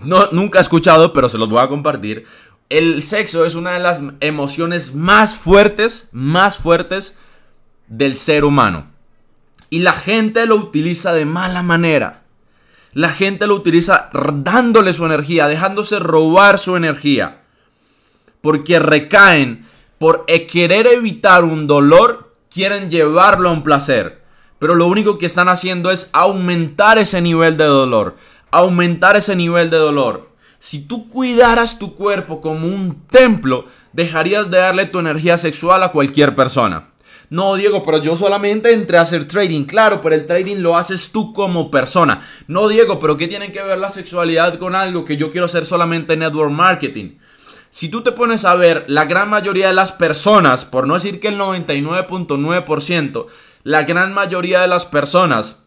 No, 0.02 0.30
nunca 0.32 0.58
he 0.58 0.62
escuchado, 0.62 1.12
pero 1.12 1.28
se 1.28 1.36
los 1.36 1.50
voy 1.50 1.60
a 1.60 1.68
compartir. 1.68 2.24
El 2.70 3.02
sexo 3.02 3.44
es 3.44 3.54
una 3.54 3.72
de 3.72 3.80
las 3.80 4.00
emociones 4.20 4.94
más 4.94 5.36
fuertes, 5.36 6.08
más 6.12 6.56
fuertes 6.56 7.18
del 7.88 8.16
ser 8.16 8.46
humano. 8.46 8.86
Y 9.68 9.80
la 9.80 9.92
gente 9.92 10.46
lo 10.46 10.56
utiliza 10.56 11.12
de 11.12 11.26
mala 11.26 11.62
manera. 11.62 12.22
La 12.94 13.10
gente 13.10 13.46
lo 13.46 13.54
utiliza 13.54 14.08
dándole 14.32 14.94
su 14.94 15.04
energía, 15.04 15.46
dejándose 15.46 15.98
robar 15.98 16.58
su 16.58 16.74
energía. 16.74 17.41
Porque 18.42 18.78
recaen 18.78 19.66
por 19.98 20.24
e-, 20.26 20.46
querer 20.46 20.86
evitar 20.86 21.44
un 21.44 21.66
dolor, 21.66 22.34
quieren 22.50 22.90
llevarlo 22.90 23.48
a 23.48 23.52
un 23.52 23.62
placer. 23.62 24.22
Pero 24.58 24.74
lo 24.74 24.86
único 24.86 25.16
que 25.16 25.26
están 25.26 25.48
haciendo 25.48 25.90
es 25.90 26.10
aumentar 26.12 26.98
ese 26.98 27.22
nivel 27.22 27.56
de 27.56 27.64
dolor. 27.64 28.16
Aumentar 28.50 29.16
ese 29.16 29.34
nivel 29.34 29.70
de 29.70 29.78
dolor. 29.78 30.28
Si 30.58 30.86
tú 30.86 31.08
cuidaras 31.08 31.78
tu 31.78 31.96
cuerpo 31.96 32.40
como 32.40 32.68
un 32.68 33.02
templo, 33.08 33.64
dejarías 33.92 34.50
de 34.50 34.58
darle 34.58 34.86
tu 34.86 35.00
energía 35.00 35.36
sexual 35.38 35.82
a 35.82 35.90
cualquier 35.90 36.36
persona. 36.36 36.90
No, 37.30 37.56
Diego, 37.56 37.82
pero 37.82 38.02
yo 38.02 38.14
solamente 38.14 38.72
entré 38.72 38.98
a 38.98 39.00
hacer 39.00 39.26
trading. 39.26 39.64
Claro, 39.64 40.00
pero 40.02 40.14
el 40.14 40.26
trading 40.26 40.58
lo 40.58 40.76
haces 40.76 41.12
tú 41.12 41.32
como 41.32 41.70
persona. 41.70 42.22
No, 42.46 42.68
Diego, 42.68 43.00
pero 43.00 43.16
¿qué 43.16 43.26
tiene 43.26 43.50
que 43.50 43.62
ver 43.62 43.78
la 43.78 43.88
sexualidad 43.88 44.58
con 44.58 44.74
algo 44.74 45.04
que 45.04 45.16
yo 45.16 45.30
quiero 45.30 45.46
hacer 45.46 45.64
solamente 45.64 46.16
network 46.16 46.52
marketing? 46.52 47.16
Si 47.72 47.88
tú 47.88 48.02
te 48.02 48.12
pones 48.12 48.44
a 48.44 48.54
ver, 48.54 48.84
la 48.86 49.06
gran 49.06 49.30
mayoría 49.30 49.68
de 49.68 49.72
las 49.72 49.92
personas, 49.92 50.66
por 50.66 50.86
no 50.86 50.92
decir 50.92 51.20
que 51.20 51.28
el 51.28 51.38
99.9%, 51.38 53.26
la 53.64 53.84
gran 53.84 54.12
mayoría 54.12 54.60
de 54.60 54.68
las 54.68 54.84
personas 54.84 55.62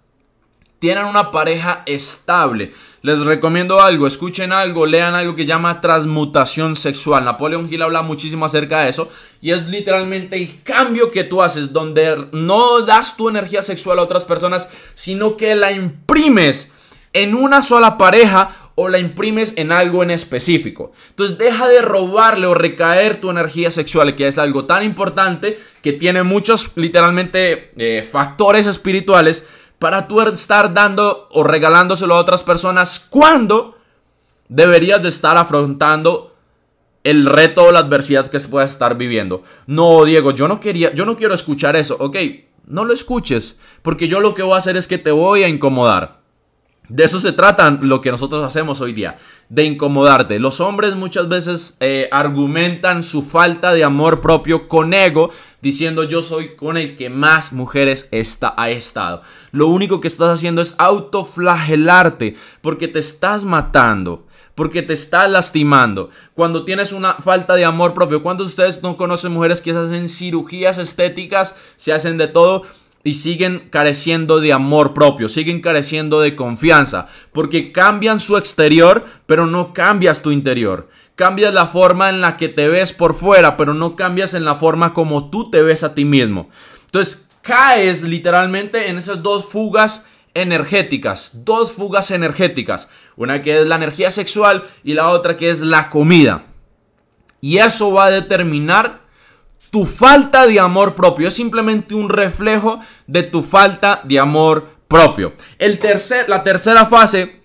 tienen 0.78 1.06
una 1.06 1.32
pareja 1.32 1.82
estable. 1.88 2.74
Les 3.02 3.22
recomiendo 3.22 3.82
algo, 3.82 4.06
escuchen 4.06 4.52
algo, 4.52 4.86
lean 4.86 5.16
algo 5.16 5.34
que 5.34 5.48
llama 5.48 5.82
transmutación 5.82 6.76
sexual. 6.76 7.26
Napoleón 7.26 7.68
Hill 7.74 7.82
habla 7.82 8.04
muchísimo 8.04 8.46
acerca 8.46 8.82
de 8.82 8.92
eso 8.92 9.10
y 9.42 9.50
es 9.50 9.68
literalmente 9.68 10.38
el 10.38 10.62
cambio 10.62 11.10
que 11.10 11.24
tú 11.24 11.42
haces 11.42 11.74
donde 11.74 12.28
no 12.34 12.82
das 12.82 13.18
tu 13.18 13.30
energía 13.30 13.64
sexual 13.64 13.98
a 13.98 14.04
otras 14.04 14.26
personas, 14.26 14.70
sino 14.94 15.38
que 15.38 15.56
la 15.56 15.72
imprimes 15.72 16.72
en 17.14 17.34
una 17.34 17.64
sola 17.64 17.98
pareja 17.98 18.65
o 18.76 18.90
la 18.90 19.00
imprimes 19.00 19.54
en 19.56 19.72
algo 19.72 20.04
en 20.04 20.12
específico. 20.12 20.92
Entonces 21.10 21.38
deja 21.38 21.68
de 21.68 21.82
robarle 21.82 22.46
o 22.46 22.54
recaer 22.54 23.20
tu 23.20 23.30
energía 23.30 23.72
sexual, 23.72 24.16
que 24.16 24.28
es 24.28 24.38
algo 24.38 24.66
tan 24.66 24.84
importante 24.84 25.58
que 25.82 25.94
tiene 25.94 26.24
muchos 26.24 26.72
literalmente 26.76 27.72
eh, 27.78 28.04
factores 28.10 28.66
espirituales 28.66 29.48
para 29.80 30.08
tú 30.08 30.22
estar 30.22 30.74
dando 30.74 31.28
o 31.32 31.44
regalándoselo 31.44 32.16
a 32.16 32.20
otras 32.20 32.44
personas 32.44 33.00
cuando 33.10 33.78
deberías 34.50 35.02
de 35.02 35.10
estar 35.10 35.38
afrontando 35.38 36.36
el 37.04 37.26
reto 37.26 37.66
o 37.66 37.72
la 37.72 37.80
adversidad 37.80 38.30
que 38.30 38.40
se 38.40 38.48
pueda 38.48 38.66
estar 38.66 38.98
viviendo. 38.98 39.44
No, 39.68 40.04
Diego, 40.06 40.32
yo 40.32 40.48
no 40.48 40.60
quería, 40.60 40.94
yo 40.94 41.06
no 41.06 41.16
quiero 41.16 41.36
escuchar 41.36 41.76
eso. 41.76 41.96
Ok, 42.00 42.18
no 42.66 42.84
lo 42.84 42.94
escuches, 42.94 43.58
porque 43.84 44.08
yo 44.08 44.20
lo 44.20 44.34
que 44.34 44.44
voy 44.44 44.56
a 44.56 44.58
hacer 44.58 44.76
es 44.76 44.88
que 44.88 44.98
te 44.98 45.12
voy 45.12 45.44
a 45.44 45.48
incomodar. 45.48 46.25
De 46.88 47.04
eso 47.04 47.20
se 47.20 47.32
trata 47.32 47.72
lo 47.72 48.02
que 48.02 48.12
nosotros 48.12 48.44
hacemos 48.44 48.80
hoy 48.82 48.94
día, 48.94 49.18
de 49.50 49.64
incomodarte. 49.64 50.40
Los 50.40 50.60
hombres 50.62 50.96
muchas 50.96 51.28
veces 51.28 51.78
eh, 51.80 52.08
argumentan 52.12 53.04
su 53.04 53.24
falta 53.24 53.74
de 53.74 53.84
amor 53.84 54.22
propio 54.22 54.68
con 54.68 54.94
ego, 54.94 55.32
diciendo 55.62 56.04
yo 56.04 56.22
soy 56.22 56.56
con 56.56 56.78
el 56.78 56.96
que 56.96 57.10
más 57.10 57.54
mujeres 57.54 58.08
está, 58.12 58.54
ha 58.58 58.70
estado. 58.70 59.22
Lo 59.52 59.68
único 59.68 60.00
que 60.00 60.08
estás 60.08 60.30
haciendo 60.30 60.62
es 60.62 60.76
autoflagelarte, 60.78 62.36
porque 62.62 62.88
te 62.88 63.00
estás 63.00 63.44
matando 63.44 64.26
porque 64.56 64.82
te 64.82 64.94
estás 64.94 65.30
lastimando. 65.30 66.10
Cuando 66.34 66.64
tienes 66.64 66.94
una 66.94 67.16
falta 67.16 67.56
de 67.56 67.66
amor 67.66 67.94
propio, 67.94 68.24
cuando 68.24 68.46
ustedes 68.46 68.82
no 68.82 68.96
conocen 68.96 69.34
mujeres 69.34 69.62
que 69.62 69.74
se 69.74 69.80
hacen 69.80 70.10
cirugías 70.10 70.78
estéticas, 70.78 71.56
se 71.76 71.92
hacen 71.92 72.18
de 72.18 72.30
todo 72.30 72.64
y 73.06 73.14
siguen 73.14 73.68
careciendo 73.70 74.40
de 74.40 74.52
amor 74.52 74.96
propio, 74.96 75.30
siguen 75.30 75.62
careciendo 75.62 76.22
de 76.22 76.36
confianza, 76.36 77.08
porque 77.32 77.72
cambian 77.72 78.20
su 78.20 78.36
exterior, 78.36 79.06
pero 79.28 79.46
no 79.46 79.74
cambias 79.76 80.24
tu 80.24 80.32
interior. 80.32 80.90
Cambias 81.14 81.54
la 81.54 81.68
forma 81.68 82.10
en 82.10 82.20
la 82.20 82.36
que 82.36 82.50
te 82.50 82.68
ves 82.68 82.94
por 82.94 83.14
fuera, 83.14 83.58
pero 83.58 83.76
no 83.76 83.96
cambias 83.96 84.34
en 84.34 84.44
la 84.44 84.56
forma 84.56 84.94
como 84.94 85.30
tú 85.30 85.52
te 85.52 85.62
ves 85.62 85.84
a 85.84 85.94
ti 85.94 86.04
mismo. 86.04 86.50
Entonces 86.88 87.30
caes 87.44 88.02
literalmente 88.02 88.90
en 88.90 88.98
esas 88.98 89.22
dos 89.22 89.46
fugas 89.46 90.08
energéticas, 90.34 91.30
dos 91.46 91.72
fugas 91.72 92.10
energéticas, 92.10 92.90
una 93.18 93.44
que 93.44 93.62
es 93.62 93.68
la 93.68 93.76
energía 93.76 94.10
sexual 94.10 94.64
y 94.84 94.96
la 94.96 95.10
otra 95.10 95.38
que 95.38 95.52
es 95.52 95.62
la 95.62 95.92
comida. 95.92 96.48
Y 97.40 97.60
eso 97.60 97.92
va 97.92 98.06
a 98.06 98.12
determinar 98.12 99.05
tu 99.76 99.86
falta 99.86 100.48
de 100.48 100.58
amor 100.58 100.96
propio. 100.96 101.28
Es 101.28 101.34
simplemente 101.34 101.96
un 101.96 102.08
reflejo 102.08 102.80
de 103.08 103.24
tu 103.24 103.44
falta 103.44 104.00
de 104.06 104.18
amor 104.18 104.70
propio. 104.88 105.34
El 105.60 105.80
tercer, 105.80 106.30
la 106.30 106.46
tercera 106.46 106.86
fase 106.86 107.42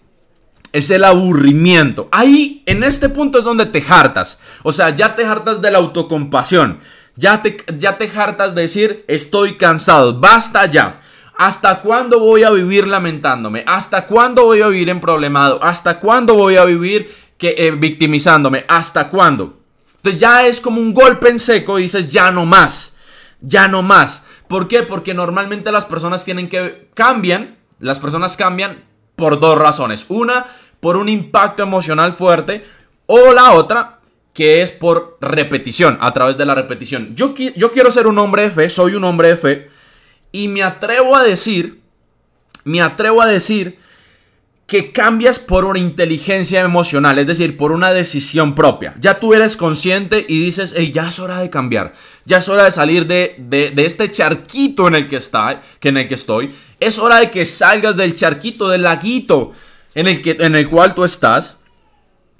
es 0.73 0.91
el 0.91 1.03
aburrimiento. 1.03 2.09
Ahí, 2.13 2.63
en 2.67 2.85
este 2.85 3.09
punto 3.09 3.39
es 3.41 3.45
donde 3.45 3.67
te 3.67 3.85
hartas. 3.85 4.39
O 4.63 4.71
sea, 4.71 4.91
ya 4.91 5.17
te 5.17 5.25
hartas 5.25 5.61
de 5.61 5.73
la 5.73 5.79
autocompasión. 5.79 6.79
Ya 7.17 7.43
te, 7.43 7.57
ya 7.77 7.99
te 7.99 8.09
hartas 8.17 8.55
de 8.55 8.63
decir, 8.63 9.05
estoy 9.09 9.57
cansado. 9.57 10.21
Basta 10.21 10.67
ya. 10.67 11.01
¿Hasta 11.37 11.81
cuándo 11.81 12.21
voy 12.21 12.45
a 12.45 12.51
vivir 12.51 12.87
lamentándome? 12.87 13.65
¿Hasta 13.67 14.07
cuándo 14.07 14.45
voy 14.45 14.63
a 14.63 14.69
vivir 14.69 14.89
en 14.89 15.01
problemado? 15.01 15.59
¿Hasta 15.65 15.99
cuándo 15.99 16.35
voy 16.35 16.59
a 16.59 16.65
vivir 16.65 17.13
que, 17.37 17.57
eh, 17.59 17.73
victimizándome? 17.73 18.67
¿Hasta 18.69 19.09
cuándo? 19.09 19.60
Entonces 20.01 20.21
ya 20.21 20.47
es 20.47 20.61
como 20.61 20.81
un 20.81 20.95
golpe 20.95 21.29
en 21.29 21.39
seco 21.39 21.79
y 21.79 21.83
dices, 21.83 22.09
ya 22.09 22.31
no 22.31 22.47
más, 22.47 22.95
ya 23.41 23.69
no 23.69 23.83
más. 23.83 24.23
¿Por 24.49 24.67
qué? 24.67 24.83
Porque 24.83 25.13
normalmente 25.13 25.71
las 25.71 25.85
personas 25.85 26.25
tienen 26.25 26.49
que 26.49 26.89
cambian, 26.95 27.59
las 27.81 28.01
personas 28.01 28.39
cambian 28.39 28.83
por 29.15 29.41
dos 29.41 29.59
razones. 29.59 30.07
Una, 30.09 30.47
por 30.81 30.97
un 30.97 31.11
impacto 31.11 31.63
emocional 31.63 32.15
fuerte 32.15 32.65
o 33.05 33.35
la 33.35 33.53
otra, 33.53 34.01
que 34.33 34.63
es 34.63 34.71
por 34.71 35.19
repetición, 35.21 35.99
a 36.01 36.13
través 36.15 36.39
de 36.39 36.47
la 36.47 36.55
repetición. 36.55 37.15
Yo, 37.15 37.35
yo 37.35 37.71
quiero 37.71 37.91
ser 37.91 38.07
un 38.07 38.19
hombre 38.19 38.45
de 38.45 38.51
fe, 38.51 38.71
soy 38.71 38.95
un 38.95 39.05
hombre 39.05 39.29
de 39.29 39.37
fe 39.37 39.71
y 40.33 40.49
me 40.49 40.63
atrevo 40.63 41.15
a 41.15 41.23
decir, 41.23 41.83
me 42.65 42.81
atrevo 42.81 43.21
a 43.21 43.27
decir 43.27 43.79
que 44.71 44.93
cambias 44.93 45.41
por 45.41 45.65
una 45.65 45.81
inteligencia 45.81 46.61
emocional, 46.61 47.19
es 47.19 47.27
decir, 47.27 47.57
por 47.57 47.73
una 47.73 47.93
decisión 47.93 48.55
propia. 48.55 48.95
Ya 49.01 49.19
tú 49.19 49.35
eres 49.35 49.57
consciente 49.57 50.25
y 50.29 50.45
dices, 50.45 50.75
hey, 50.77 50.93
ya 50.95 51.09
es 51.09 51.19
hora 51.19 51.41
de 51.41 51.51
cambiar, 51.51 51.93
ya 52.25 52.39
es 52.39 52.49
hora 52.49 52.67
de 52.67 52.71
salir 52.71 53.09
de, 53.09 53.35
de, 53.37 53.73
este 53.85 54.13
charquito 54.13 54.87
en 54.87 54.95
el 54.95 55.09
que 55.09 55.17
está, 55.17 55.61
que 55.81 55.89
en 55.89 55.97
el 55.97 56.07
que 56.07 56.15
estoy. 56.15 56.55
Es 56.79 57.01
hora 57.01 57.19
de 57.19 57.33
que 57.33 57.47
salgas 57.47 57.97
del 57.97 58.15
charquito, 58.15 58.69
del 58.69 58.83
laguito 58.85 59.51
en 59.97 60.07
el, 60.07 60.23
que, 60.23 60.37
en 60.39 60.55
el 60.55 60.71
cual 60.71 60.95
tú 60.95 61.03
estás. 61.03 61.57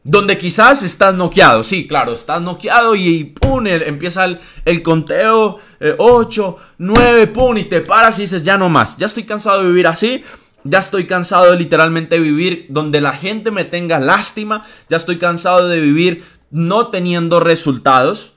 Donde 0.05 0.39
quizás 0.39 0.85
estás 0.85 1.15
noqueado, 1.17 1.65
sí, 1.65 1.89
claro, 1.89 2.13
estás 2.13 2.41
noqueado 2.41 2.95
y, 2.95 3.25
pum, 3.25 3.67
empieza 3.67 4.25
el, 4.65 4.83
conteo 4.83 5.59
8, 5.99 6.59
eh, 6.59 6.75
9, 6.79 7.27
pum, 7.27 7.59
y 7.59 7.65
te 7.65 7.81
paras 7.81 8.19
y 8.19 8.23
dices, 8.23 8.45
ya 8.45 8.57
no 8.57 8.69
más, 8.69 8.97
ya 8.97 9.07
estoy 9.07 9.25
cansado 9.25 9.63
de 9.63 9.69
vivir 9.69 9.87
así, 9.87 10.25
ya 10.65 10.79
estoy 10.79 11.07
cansado 11.07 11.51
de 11.51 11.57
literalmente 11.57 12.19
vivir 12.19 12.67
donde 12.69 13.01
la 13.01 13.13
gente 13.13 13.51
me 13.51 13.65
tenga 13.65 13.99
lástima. 13.99 14.65
Ya 14.89 14.97
estoy 14.97 15.19
cansado 15.19 15.69
de 15.69 15.81
vivir 15.81 16.25
no 16.51 16.89
teniendo 16.89 17.41
resultados. 17.41 18.35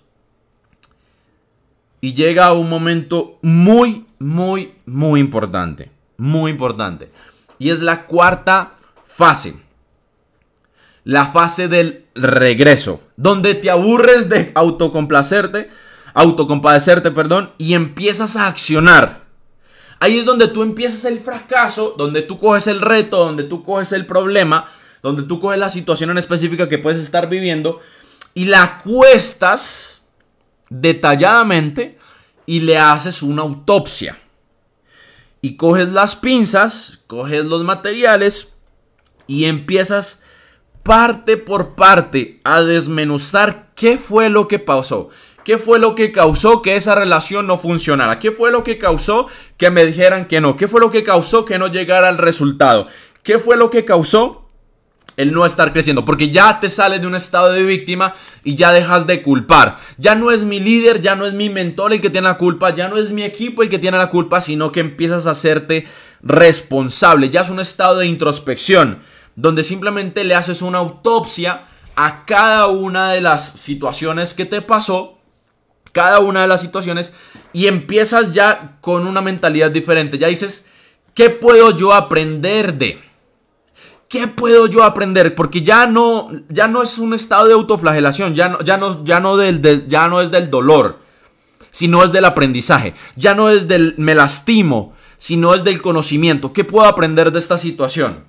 Y 1.99 2.13
llega 2.13 2.53
un 2.53 2.69
momento 2.69 3.39
muy, 3.41 4.05
muy, 4.19 4.73
muy 4.85 5.19
importante. 5.19 5.91
Muy 6.17 6.51
importante. 6.51 7.11
Y 7.59 7.69
es 7.69 7.79
la 7.79 8.05
cuarta 8.05 8.73
fase. 9.03 9.55
La 11.03 11.25
fase 11.25 11.67
del 11.67 12.05
regreso. 12.15 13.01
Donde 13.17 13.55
te 13.55 13.69
aburres 13.69 14.29
de 14.29 14.51
autocomplacerte. 14.55 15.69
Autocompadecerte, 16.13 17.11
perdón. 17.11 17.51
Y 17.57 17.73
empiezas 17.73 18.35
a 18.35 18.47
accionar 18.47 19.22
Ahí 20.03 20.17
es 20.19 20.25
donde 20.25 20.49
tú 20.49 20.63
empiezas 20.63 21.05
el 21.05 21.17
fracaso, 21.17 21.95
donde 21.97 22.23
tú 22.23 22.37
coges 22.37 22.67
el 22.67 22.81
reto, 22.81 23.19
donde 23.19 23.45
tú 23.45 23.63
coges 23.63 23.93
el 23.93 24.05
problema, 24.05 24.69
donde 25.01 25.23
tú 25.23 25.39
coges 25.39 25.57
la 25.57 25.69
situación 25.69 26.09
en 26.09 26.17
específica 26.17 26.67
que 26.67 26.77
puedes 26.77 27.01
estar 27.01 27.29
viviendo 27.29 27.79
y 28.33 28.43
la 28.43 28.81
cuestas 28.83 30.01
detalladamente 30.69 31.97
y 32.45 32.59
le 32.59 32.77
haces 32.77 33.23
una 33.23 33.43
autopsia. 33.43 34.19
Y 35.39 35.55
coges 35.55 35.87
las 35.87 36.17
pinzas, 36.17 36.99
coges 37.07 37.45
los 37.45 37.63
materiales 37.63 38.57
y 39.25 39.45
empiezas 39.45 40.21
parte 40.83 41.37
por 41.37 41.75
parte 41.75 42.41
a 42.43 42.61
desmenuzar 42.61 43.69
qué 43.73 43.97
fue 43.97 44.29
lo 44.29 44.49
que 44.49 44.59
pasó. 44.59 45.11
¿Qué 45.43 45.57
fue 45.57 45.77
lo 45.77 45.95
que 45.95 46.11
causó 46.11 46.61
que 46.61 46.75
esa 46.75 46.95
relación 46.95 47.47
no 47.47 47.57
funcionara? 47.57 48.19
¿Qué 48.19 48.31
fue 48.31 48.51
lo 48.51 48.63
que 48.63 48.77
causó 48.77 49.27
que 49.57 49.69
me 49.69 49.85
dijeran 49.85 50.25
que 50.25 50.39
no? 50.39 50.55
¿Qué 50.55 50.67
fue 50.67 50.79
lo 50.79 50.89
que 50.89 51.03
causó 51.03 51.43
que 51.43 51.59
no 51.59 51.67
llegara 51.67 52.07
al 52.07 52.17
resultado? 52.17 52.87
¿Qué 53.23 53.39
fue 53.39 53.57
lo 53.57 53.69
que 53.69 53.83
causó 53.83 54.47
el 55.17 55.33
no 55.33 55.45
estar 55.45 55.73
creciendo? 55.73 56.05
Porque 56.05 56.31
ya 56.31 56.61
te 56.61 56.69
sales 56.69 57.01
de 57.01 57.07
un 57.07 57.15
estado 57.15 57.51
de 57.51 57.63
víctima 57.63 58.15
y 58.45 58.55
ya 58.55 58.71
dejas 58.71 59.05
de 59.05 59.21
culpar. 59.21 59.77
Ya 59.97 60.15
no 60.15 60.31
es 60.31 60.43
mi 60.43 60.61
líder, 60.61 61.01
ya 61.01 61.15
no 61.15 61.25
es 61.25 61.33
mi 61.33 61.49
mentor 61.49 61.91
el 61.91 61.99
que 61.99 62.09
tiene 62.09 62.29
la 62.29 62.37
culpa, 62.37 62.73
ya 62.73 62.87
no 62.87 62.97
es 62.97 63.11
mi 63.11 63.23
equipo 63.23 63.63
el 63.63 63.69
que 63.69 63.79
tiene 63.79 63.97
la 63.97 64.09
culpa, 64.09 64.39
sino 64.39 64.71
que 64.71 64.79
empiezas 64.79 65.27
a 65.27 65.31
hacerte 65.31 65.85
responsable. 66.21 67.29
Ya 67.29 67.41
es 67.41 67.49
un 67.49 67.59
estado 67.59 67.97
de 67.97 68.07
introspección 68.07 68.99
donde 69.35 69.63
simplemente 69.65 70.23
le 70.23 70.35
haces 70.35 70.61
una 70.61 70.77
autopsia 70.77 71.65
a 71.95 72.23
cada 72.25 72.67
una 72.67 73.11
de 73.11 73.21
las 73.21 73.53
situaciones 73.59 74.33
que 74.33 74.45
te 74.45 74.61
pasó 74.61 75.12
cada 75.93 76.19
una 76.19 76.41
de 76.41 76.47
las 76.47 76.59
situaciones 76.59 77.15
y 77.53 77.67
empiezas 77.67 78.33
ya 78.33 78.77
con 78.81 79.07
una 79.07 79.21
mentalidad 79.21 79.71
diferente. 79.71 80.17
Ya 80.17 80.27
dices, 80.27 80.65
¿qué 81.13 81.29
puedo 81.29 81.71
yo 81.77 81.93
aprender 81.93 82.73
de? 82.73 82.99
¿Qué 84.09 84.27
puedo 84.27 84.67
yo 84.67 84.83
aprender? 84.83 85.33
Porque 85.33 85.61
ya 85.61 85.87
no, 85.87 86.29
ya 86.49 86.67
no 86.67 86.83
es 86.83 86.97
un 86.97 87.13
estado 87.13 87.47
de 87.47 87.53
autoflagelación, 87.53 88.35
ya 88.35 88.49
no, 88.49 88.59
ya 88.61 88.77
no, 88.77 89.03
ya 89.05 89.19
no, 89.19 89.37
del, 89.37 89.87
ya 89.87 90.07
no 90.07 90.21
es 90.21 90.29
del 90.29 90.51
dolor, 90.51 90.99
sino 91.71 92.03
es 92.03 92.11
del 92.11 92.25
aprendizaje. 92.25 92.93
Ya 93.15 93.33
no 93.33 93.49
es 93.49 93.67
del 93.67 93.95
me 93.97 94.13
lastimo, 94.13 94.93
sino 95.17 95.53
es 95.53 95.63
del 95.63 95.81
conocimiento. 95.81 96.53
¿Qué 96.53 96.63
puedo 96.63 96.87
aprender 96.87 97.31
de 97.31 97.39
esta 97.39 97.57
situación? 97.57 98.25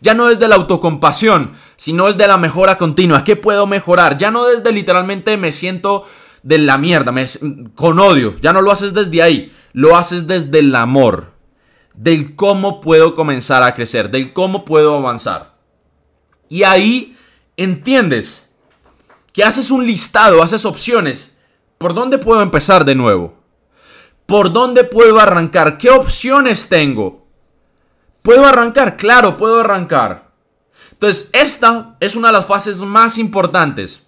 Ya 0.00 0.14
no 0.14 0.30
es 0.30 0.38
de 0.38 0.48
la 0.48 0.56
autocompasión, 0.56 1.52
sino 1.76 2.08
es 2.08 2.16
de 2.16 2.26
la 2.26 2.36
mejora 2.36 2.78
continua. 2.78 3.24
¿Qué 3.24 3.36
puedo 3.36 3.66
mejorar? 3.66 4.16
Ya 4.16 4.30
no 4.30 4.46
desde 4.46 4.72
literalmente 4.72 5.36
me 5.36 5.52
siento 5.52 6.04
de 6.46 6.58
la 6.58 6.78
mierda, 6.78 7.12
con 7.74 7.98
odio. 7.98 8.36
Ya 8.40 8.52
no 8.52 8.62
lo 8.62 8.70
haces 8.70 8.94
desde 8.94 9.20
ahí, 9.20 9.52
lo 9.72 9.96
haces 9.96 10.28
desde 10.28 10.60
el 10.60 10.72
amor. 10.76 11.32
Del 11.92 12.36
cómo 12.36 12.80
puedo 12.80 13.16
comenzar 13.16 13.64
a 13.64 13.74
crecer, 13.74 14.10
del 14.12 14.32
cómo 14.32 14.64
puedo 14.64 14.96
avanzar. 14.96 15.56
Y 16.48 16.62
ahí 16.62 17.16
entiendes 17.56 18.46
que 19.32 19.42
haces 19.42 19.72
un 19.72 19.84
listado, 19.84 20.40
haces 20.40 20.64
opciones. 20.64 21.36
¿Por 21.78 21.94
dónde 21.94 22.18
puedo 22.18 22.42
empezar 22.42 22.84
de 22.84 22.94
nuevo? 22.94 23.34
¿Por 24.24 24.52
dónde 24.52 24.84
puedo 24.84 25.18
arrancar? 25.18 25.78
¿Qué 25.78 25.90
opciones 25.90 26.68
tengo? 26.68 27.26
¿Puedo 28.22 28.46
arrancar? 28.46 28.96
Claro, 28.96 29.36
puedo 29.36 29.58
arrancar. 29.58 30.30
Entonces, 30.92 31.28
esta 31.32 31.96
es 31.98 32.14
una 32.14 32.28
de 32.28 32.34
las 32.34 32.46
fases 32.46 32.80
más 32.80 33.18
importantes. 33.18 34.00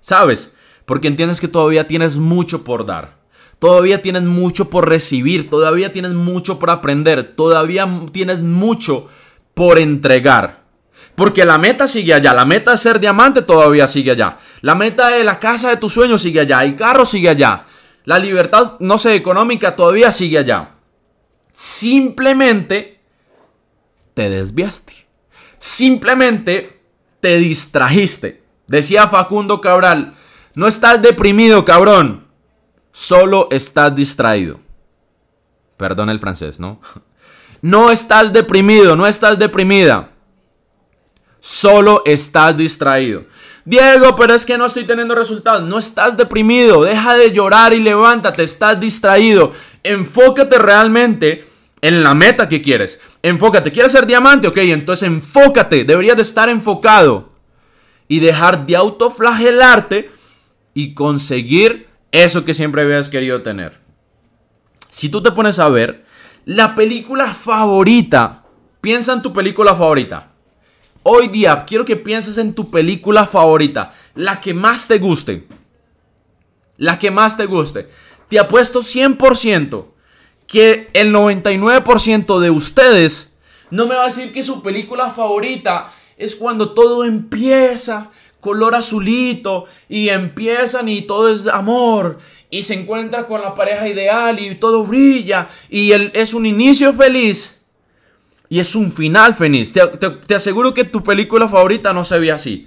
¿Sabes? 0.00 0.53
Porque 0.84 1.08
entiendes 1.08 1.40
que 1.40 1.48
todavía 1.48 1.86
tienes 1.86 2.18
mucho 2.18 2.64
por 2.64 2.86
dar. 2.86 3.16
Todavía 3.58 4.02
tienes 4.02 4.22
mucho 4.22 4.68
por 4.70 4.88
recibir. 4.88 5.48
Todavía 5.48 5.92
tienes 5.92 6.12
mucho 6.12 6.58
por 6.58 6.70
aprender. 6.70 7.34
Todavía 7.34 7.88
tienes 8.12 8.42
mucho 8.42 9.08
por 9.54 9.78
entregar. 9.78 10.64
Porque 11.14 11.44
la 11.44 11.58
meta 11.58 11.88
sigue 11.88 12.12
allá. 12.12 12.34
La 12.34 12.44
meta 12.44 12.72
de 12.72 12.78
ser 12.78 13.00
diamante 13.00 13.42
todavía 13.42 13.88
sigue 13.88 14.10
allá. 14.10 14.38
La 14.60 14.74
meta 14.74 15.10
de 15.10 15.24
la 15.24 15.38
casa 15.38 15.70
de 15.70 15.76
tus 15.76 15.92
sueños 15.92 16.22
sigue 16.22 16.40
allá. 16.40 16.64
El 16.64 16.76
carro 16.76 17.06
sigue 17.06 17.28
allá. 17.28 17.64
La 18.04 18.18
libertad, 18.18 18.74
no 18.80 18.98
sé, 18.98 19.14
económica 19.14 19.76
todavía 19.76 20.12
sigue 20.12 20.38
allá. 20.38 20.74
Simplemente 21.52 23.00
te 24.12 24.28
desviaste. 24.28 25.06
Simplemente 25.58 26.82
te 27.20 27.38
distrajiste. 27.38 28.42
Decía 28.66 29.08
Facundo 29.08 29.60
Cabral, 29.60 30.14
no 30.54 30.68
estás 30.68 31.02
deprimido, 31.02 31.64
cabrón. 31.64 32.26
Solo 32.92 33.48
estás 33.50 33.94
distraído. 33.94 34.60
Perdón 35.76 36.10
el 36.10 36.18
francés, 36.18 36.60
¿no? 36.60 36.80
No 37.60 37.90
estás 37.90 38.30
deprimido, 38.30 38.94
no 38.94 39.06
estás 39.06 39.38
deprimida. 39.38 40.10
Solo 41.40 42.02
estás 42.04 42.54
distraído. 42.54 43.24
Diego, 43.64 44.14
pero 44.16 44.34
es 44.34 44.44
que 44.44 44.58
no 44.58 44.66
estoy 44.66 44.84
teniendo 44.84 45.14
resultados. 45.14 45.62
No 45.62 45.78
estás 45.78 46.14
deprimido. 46.14 46.84
Deja 46.84 47.16
de 47.16 47.32
llorar 47.32 47.72
y 47.72 47.80
levántate. 47.80 48.42
Estás 48.42 48.78
distraído. 48.78 49.52
Enfócate 49.82 50.58
realmente 50.58 51.46
en 51.80 52.02
la 52.02 52.14
meta 52.14 52.48
que 52.50 52.60
quieres. 52.60 53.00
Enfócate. 53.22 53.72
¿Quieres 53.72 53.92
ser 53.92 54.06
diamante? 54.06 54.48
Ok, 54.48 54.58
entonces 54.58 55.06
enfócate. 55.08 55.84
Deberías 55.84 56.16
de 56.16 56.22
estar 56.22 56.50
enfocado. 56.50 57.30
Y 58.08 58.20
dejar 58.20 58.66
de 58.66 58.76
autoflagelarte 58.76 60.10
y 60.74 60.94
conseguir 60.94 61.88
eso 62.12 62.44
que 62.44 62.54
siempre 62.54 62.82
habías 62.82 63.08
querido 63.08 63.42
tener. 63.42 63.80
Si 64.90 65.08
tú 65.08 65.22
te 65.22 65.32
pones 65.32 65.58
a 65.58 65.68
ver, 65.68 66.04
la 66.44 66.74
película 66.74 67.32
favorita. 67.32 68.44
Piensa 68.80 69.14
en 69.14 69.22
tu 69.22 69.32
película 69.32 69.74
favorita. 69.74 70.32
Hoy 71.02 71.28
día 71.28 71.64
quiero 71.66 71.84
que 71.84 71.96
pienses 71.96 72.38
en 72.38 72.54
tu 72.54 72.70
película 72.70 73.26
favorita, 73.26 73.92
la 74.14 74.40
que 74.40 74.54
más 74.54 74.86
te 74.86 74.98
guste. 74.98 75.46
La 76.76 76.98
que 76.98 77.10
más 77.10 77.36
te 77.36 77.46
guste. 77.46 77.88
Te 78.28 78.38
apuesto 78.38 78.80
100% 78.80 79.86
que 80.46 80.88
el 80.92 81.12
99% 81.14 82.40
de 82.40 82.50
ustedes 82.50 83.34
no 83.70 83.86
me 83.86 83.94
va 83.94 84.02
a 84.02 84.06
decir 84.06 84.32
que 84.32 84.42
su 84.42 84.62
película 84.62 85.10
favorita 85.10 85.92
es 86.16 86.36
cuando 86.36 86.74
todo 86.74 87.04
empieza 87.04 88.10
color 88.44 88.74
azulito 88.74 89.64
y 89.88 90.10
empiezan 90.10 90.90
y 90.90 91.00
todo 91.02 91.30
es 91.32 91.46
amor 91.46 92.18
y 92.50 92.62
se 92.62 92.74
encuentra 92.74 93.26
con 93.26 93.40
la 93.40 93.54
pareja 93.54 93.88
ideal 93.88 94.38
y 94.38 94.54
todo 94.56 94.84
brilla 94.84 95.48
y 95.70 95.92
es 95.92 96.34
un 96.34 96.44
inicio 96.44 96.92
feliz 96.92 97.58
y 98.50 98.60
es 98.60 98.74
un 98.74 98.92
final 98.92 99.34
feliz. 99.34 99.72
Te, 99.72 100.34
aseguro 100.34 100.74
que 100.74 100.84
tu 100.84 101.02
película 101.02 101.48
favorita 101.48 101.94
no 101.94 102.04
se 102.04 102.18
ve 102.18 102.30
así. 102.30 102.66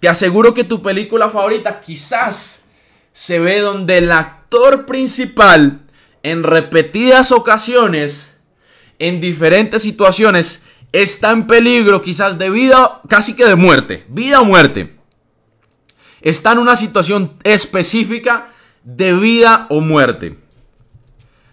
Te 0.00 0.08
aseguro 0.08 0.54
que 0.54 0.64
tu 0.64 0.80
película 0.80 1.28
favorita 1.28 1.80
quizás 1.80 2.62
se 3.12 3.38
ve 3.40 3.60
donde 3.60 3.98
el 3.98 4.10
actor 4.10 4.86
principal 4.86 5.82
en 6.22 6.44
repetidas 6.44 7.30
ocasiones, 7.30 8.32
en 8.98 9.20
diferentes 9.20 9.82
situaciones, 9.82 10.62
está 10.92 11.32
en 11.32 11.46
peligro 11.46 12.02
quizás 12.02 12.38
de 12.38 12.50
vida, 12.50 13.00
casi 13.08 13.34
que 13.34 13.46
de 13.46 13.56
muerte, 13.56 14.04
vida 14.08 14.40
o 14.40 14.44
muerte. 14.44 14.96
Está 16.20 16.52
en 16.52 16.58
una 16.58 16.76
situación 16.76 17.32
específica 17.44 18.48
de 18.82 19.14
vida 19.14 19.66
o 19.70 19.80
muerte 19.80 20.36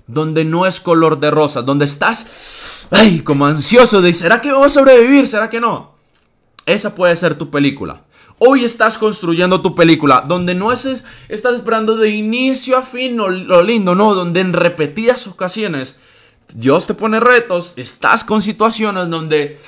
donde 0.07 0.45
no 0.45 0.65
es 0.65 0.79
color 0.79 1.19
de 1.19 1.31
rosa, 1.31 1.61
donde 1.61 1.85
estás, 1.85 2.87
ay, 2.91 3.21
como 3.21 3.45
ansioso 3.45 4.01
de, 4.01 4.13
¿será 4.13 4.41
que 4.41 4.51
vamos 4.51 4.67
a 4.67 4.79
sobrevivir? 4.79 5.27
¿Será 5.27 5.49
que 5.49 5.59
no? 5.59 5.95
Esa 6.65 6.95
puede 6.95 7.15
ser 7.15 7.35
tu 7.35 7.49
película. 7.49 8.01
Hoy 8.37 8.65
estás 8.65 8.97
construyendo 8.97 9.61
tu 9.61 9.75
película, 9.75 10.23
donde 10.27 10.55
no 10.55 10.71
es, 10.71 11.03
estás 11.29 11.55
esperando 11.55 11.95
de 11.95 12.09
inicio 12.09 12.77
a 12.77 12.81
fin 12.81 13.15
lo, 13.17 13.29
lo 13.29 13.63
lindo, 13.63 13.95
no, 13.95 14.13
donde 14.13 14.41
en 14.41 14.53
repetidas 14.53 15.25
ocasiones 15.27 15.95
Dios 16.55 16.87
te 16.87 16.93
pone 16.93 17.19
retos, 17.19 17.73
estás 17.75 18.23
con 18.23 18.41
situaciones 18.41 19.09
donde 19.09 19.59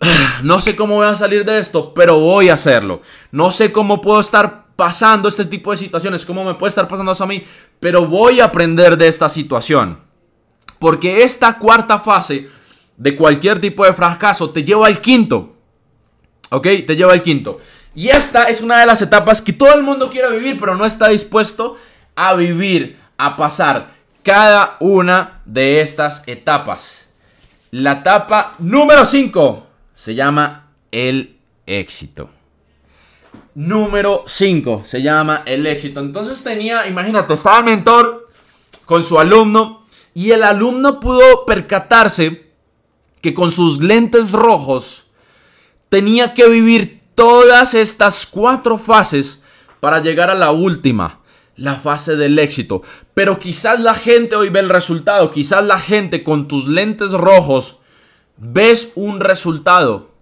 no 0.42 0.58
sé 0.62 0.74
cómo 0.74 0.94
voy 0.94 1.06
a 1.06 1.14
salir 1.14 1.44
de 1.44 1.58
esto, 1.58 1.92
pero 1.92 2.18
voy 2.18 2.48
a 2.48 2.54
hacerlo. 2.54 3.02
No 3.30 3.50
sé 3.50 3.72
cómo 3.72 4.00
puedo 4.00 4.18
estar 4.20 4.64
pasando 4.74 5.28
este 5.28 5.44
tipo 5.44 5.70
de 5.70 5.76
situaciones, 5.76 6.24
cómo 6.24 6.44
me 6.44 6.54
puede 6.54 6.70
estar 6.70 6.88
pasando 6.88 7.12
eso 7.12 7.24
a 7.24 7.26
mí, 7.26 7.44
pero 7.78 8.06
voy 8.06 8.40
a 8.40 8.46
aprender 8.46 8.96
de 8.96 9.06
esta 9.06 9.28
situación. 9.28 10.00
Porque 10.78 11.22
esta 11.24 11.58
cuarta 11.58 11.98
fase 11.98 12.48
de 12.96 13.14
cualquier 13.14 13.60
tipo 13.60 13.84
de 13.84 13.92
fracaso 13.92 14.48
te 14.48 14.64
lleva 14.64 14.86
al 14.86 15.02
quinto. 15.02 15.56
¿Ok? 16.48 16.68
Te 16.86 16.96
lleva 16.96 17.12
al 17.12 17.20
quinto. 17.20 17.60
Y 17.94 18.08
esta 18.08 18.44
es 18.44 18.62
una 18.62 18.80
de 18.80 18.86
las 18.86 19.02
etapas 19.02 19.42
que 19.42 19.52
todo 19.52 19.74
el 19.74 19.82
mundo 19.82 20.08
quiere 20.08 20.30
vivir, 20.38 20.58
pero 20.58 20.74
no 20.74 20.86
está 20.86 21.08
dispuesto 21.08 21.76
a 22.14 22.32
vivir, 22.32 22.98
a 23.18 23.36
pasar 23.36 23.95
cada 24.26 24.76
una 24.80 25.40
de 25.46 25.80
estas 25.80 26.26
etapas. 26.26 27.08
La 27.70 27.92
etapa 27.92 28.56
número 28.58 29.06
5 29.06 29.66
se 29.94 30.14
llama 30.14 30.72
el 30.90 31.38
éxito 31.64 32.30
número 33.56 34.22
5. 34.26 34.82
Se 34.86 35.02
llama 35.02 35.42
el 35.46 35.66
éxito. 35.66 36.00
Entonces 36.00 36.44
tenía, 36.44 36.86
imagínate, 36.86 37.34
estaba 37.34 37.58
el 37.58 37.64
mentor 37.64 38.28
con 38.84 39.02
su 39.02 39.18
alumno 39.18 39.84
y 40.14 40.30
el 40.30 40.44
alumno 40.44 41.00
pudo 41.00 41.44
percatarse 41.44 42.50
que 43.20 43.34
con 43.34 43.50
sus 43.50 43.82
lentes 43.82 44.32
rojos 44.32 45.06
tenía 45.88 46.34
que 46.34 46.48
vivir 46.48 47.02
todas 47.14 47.74
estas 47.74 48.26
cuatro 48.26 48.78
fases 48.78 49.42
para 49.80 50.00
llegar 50.00 50.30
a 50.30 50.34
la 50.34 50.50
última, 50.50 51.20
la 51.56 51.76
fase 51.76 52.16
del 52.16 52.38
éxito. 52.38 52.82
Pero 53.14 53.38
quizás 53.38 53.80
la 53.80 53.94
gente 53.94 54.36
hoy 54.36 54.48
ve 54.48 54.60
el 54.60 54.68
resultado, 54.68 55.30
quizás 55.30 55.64
la 55.64 55.78
gente 55.78 56.22
con 56.22 56.48
tus 56.48 56.68
lentes 56.68 57.12
rojos 57.12 57.78
ves 58.38 58.92
un 58.94 59.20
resultado 59.20 60.16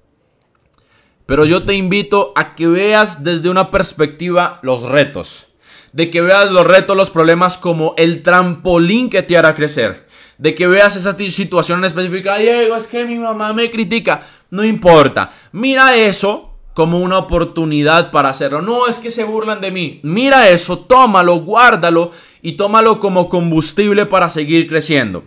pero 1.27 1.47
yo 1.47 1.65
te 1.65 1.75
invito 1.75 2.33
a 2.37 2.55
que 2.55 2.67
veas 2.67 3.25
desde 3.25 3.49
una 3.49 3.71
perspectiva 3.71 4.59
los 4.63 4.83
retos. 4.83 5.49
De 5.93 6.11
que 6.11 6.21
veas 6.21 6.51
los 6.51 6.67
retos, 6.67 6.97
los 6.97 7.11
problemas 7.11 7.57
como 7.57 7.95
el 7.97 8.23
trampolín 8.23 9.09
que 9.09 9.23
te 9.23 9.39
hará 9.39 9.55
crecer. 9.55 10.07
De 10.37 10.55
que 10.55 10.67
veas 10.67 10.97
esa 10.97 11.17
situación 11.17 11.85
específica. 11.85 12.37
Diego, 12.37 12.77
es 12.77 12.89
que 12.89 13.07
mi 13.07 13.17
mamá 13.17 13.53
me 13.53 13.71
critica. 13.71 14.23
No 14.51 14.65
importa. 14.65 15.31
Mira 15.53 15.97
eso 15.97 16.54
como 16.75 16.99
una 16.99 17.19
oportunidad 17.19 18.11
para 18.11 18.29
hacerlo. 18.29 18.61
No 18.61 18.89
es 18.89 18.99
que 18.99 19.11
se 19.11 19.25
burlan 19.25 19.61
de 19.61 19.71
mí. 19.71 20.01
Mira 20.03 20.51
eso, 20.51 20.81
tómalo, 20.81 21.37
guárdalo 21.37 22.11
y 22.43 22.53
tómalo 22.53 22.99
como 22.99 23.29
combustible 23.29 24.07
para 24.07 24.29
seguir 24.29 24.69
creciendo. 24.69 25.25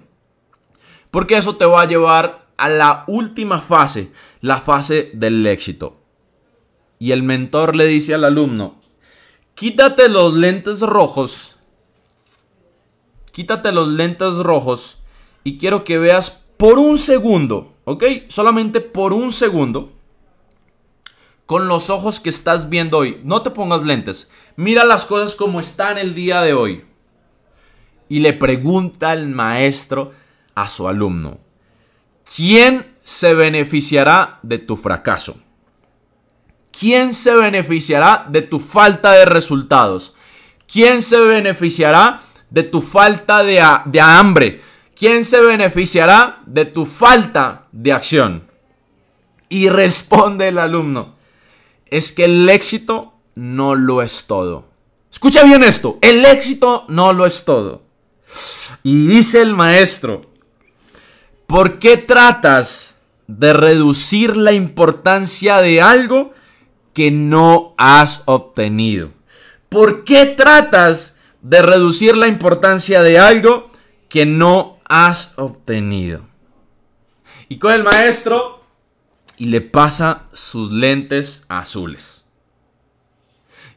Porque 1.10 1.38
eso 1.38 1.56
te 1.56 1.66
va 1.66 1.82
a 1.82 1.88
llevar 1.88 2.46
a 2.58 2.68
la 2.70 3.06
última 3.08 3.60
fase, 3.60 4.12
la 4.42 4.58
fase 4.58 5.10
del 5.14 5.48
éxito. 5.48 5.98
Y 7.00 7.12
el 7.12 7.24
mentor 7.24 7.76
le 7.76 7.86
dice 7.86 8.14
al 8.14 8.26
alumno, 8.26 8.82
quítate 9.56 10.10
los 10.10 10.34
lentes 10.34 10.82
rojos, 10.82 11.56
quítate 13.32 13.72
los 13.72 13.88
lentes 13.88 14.38
rojos 14.38 14.98
y 15.44 15.58
quiero 15.58 15.84
que 15.84 15.98
veas 15.98 16.44
por 16.58 16.80
un 16.80 16.98
segundo, 16.98 17.76
¿ok? 17.86 18.04
Solamente 18.28 18.82
por 18.82 19.14
un 19.14 19.32
segundo, 19.32 19.94
con 21.48 21.68
los 21.68 21.90
ojos 21.90 22.20
que 22.20 22.30
estás 22.30 22.70
viendo 22.70 23.00
hoy. 23.00 23.20
No 23.24 23.42
te 23.42 23.50
pongas 23.50 23.82
lentes, 23.82 24.30
mira 24.56 24.86
las 24.86 25.06
cosas 25.06 25.34
como 25.34 25.60
están 25.60 25.98
el 25.98 26.14
día 26.14 26.42
de 26.44 26.54
hoy. 26.54 26.86
Y 28.10 28.20
le 28.20 28.34
pregunta 28.34 29.14
el 29.14 29.30
maestro 29.30 30.14
a 30.54 30.70
su 30.70 30.88
alumno, 30.88 31.40
¿quién 32.36 32.96
se 33.04 33.34
beneficiará 33.34 34.40
de 34.44 34.60
tu 34.60 34.76
fracaso? 34.76 35.38
¿Quién 36.78 37.14
se 37.14 37.34
beneficiará 37.34 38.26
de 38.30 38.42
tu 38.44 38.60
falta 38.60 39.14
de 39.14 39.26
resultados? 39.26 40.16
¿Quién 40.72 41.02
se 41.02 41.20
beneficiará 41.20 42.22
de 42.50 42.64
tu 42.64 42.82
falta 42.82 43.44
de, 43.44 43.64
de, 43.86 44.02
hambre? 44.02 44.62
¿Quién 44.96 45.26
se 45.26 45.42
beneficiará 45.42 46.42
de 46.46 46.66
tu 46.66 46.86
falta 46.86 47.68
de 47.72 47.94
acción? 47.94 48.48
Y 49.50 49.70
responde 49.70 50.50
el 50.50 50.60
alumno, 50.60 51.16
es 51.92 52.12
que 52.12 52.26
el 52.26 52.50
éxito 52.50 53.14
no 53.36 53.76
lo 53.76 54.02
es 54.02 54.26
todo. 54.26 54.66
Escucha 55.12 55.44
bien 55.44 55.64
esto, 55.64 55.98
el 56.02 56.26
éxito 56.26 56.86
no 56.90 57.14
lo 57.14 57.26
es 57.26 57.46
todo. 57.46 57.84
Y 58.84 59.08
dice 59.08 59.42
el 59.42 59.54
maestro, 59.54 60.22
¿por 61.48 61.80
qué 61.80 61.98
tratas 61.98 62.98
de 63.28 63.54
reducir 63.54 64.38
la 64.38 64.54
importancia 64.54 65.58
de 65.58 65.82
algo 65.82 66.34
que 66.94 67.12
no 67.12 67.74
has 67.78 68.24
obtenido? 68.26 69.12
¿Por 69.70 70.04
qué 70.04 70.26
tratas 70.26 71.16
de 71.42 71.62
reducir 71.62 72.16
la 72.16 72.28
importancia 72.28 73.02
de 73.02 73.20
algo 73.20 73.70
que 74.10 74.26
no 74.26 74.80
has 74.88 75.38
obtenido? 75.38 76.22
Y 77.50 77.60
con 77.60 77.74
el 77.74 77.84
maestro 77.84 78.64
y 79.38 79.46
le 79.46 79.62
pasa 79.62 80.24
sus 80.34 80.72
lentes 80.72 81.46
azules. 81.48 82.26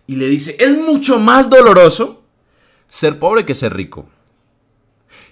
Y 0.07 0.17
le 0.17 0.27
dice, 0.27 0.57
es 0.59 0.77
mucho 0.77 1.19
más 1.21 1.49
doloroso 1.49 2.25
ser 2.89 3.19
pobre 3.19 3.45
que 3.45 3.55
ser 3.55 3.75
rico. 3.75 4.09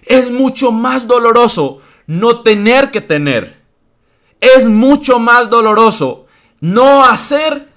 Es 0.03 0.31
mucho 0.31 0.71
más 0.71 1.07
doloroso 1.07 1.81
no 2.07 2.41
tener 2.41 2.91
que 2.91 3.01
tener. 3.01 3.59
Es 4.39 4.67
mucho 4.67 5.19
más 5.19 5.49
doloroso 5.49 6.27
no 6.61 7.03
hacer 7.03 7.67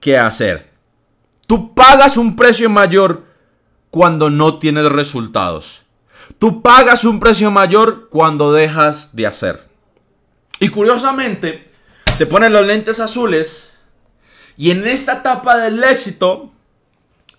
que 0.00 0.18
hacer. 0.18 0.70
Tú 1.46 1.74
pagas 1.74 2.16
un 2.16 2.36
precio 2.36 2.68
mayor 2.68 3.24
cuando 3.90 4.30
no 4.30 4.58
tienes 4.58 4.86
resultados. 4.86 5.82
Tú 6.38 6.62
pagas 6.62 7.04
un 7.04 7.20
precio 7.20 7.50
mayor 7.50 8.08
cuando 8.10 8.52
dejas 8.52 9.14
de 9.14 9.26
hacer. 9.26 9.68
Y 10.60 10.68
curiosamente, 10.68 11.71
se 12.16 12.26
ponen 12.26 12.52
los 12.52 12.66
lentes 12.66 13.00
azules 13.00 13.72
y 14.56 14.70
en 14.70 14.86
esta 14.86 15.14
etapa 15.14 15.56
del 15.56 15.82
éxito 15.82 16.52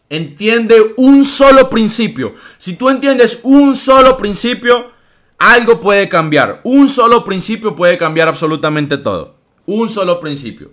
entiende 0.10 0.94
un 0.98 1.26
solo 1.26 1.70
principio. 1.70 2.34
Si 2.58 2.76
tú 2.76 2.90
entiendes 2.90 3.40
un 3.44 3.76
solo 3.76 4.18
principio, 4.18 4.92
algo 5.38 5.80
puede 5.80 6.10
cambiar. 6.10 6.62
Un 6.64 6.90
solo 6.90 7.24
principio 7.24 7.76
puede 7.76 7.98
cambiar 7.98 8.28
absolutamente 8.28 8.98
todo. 8.98 9.36
Un 9.66 9.90
solo 9.90 10.20
principio. 10.20 10.72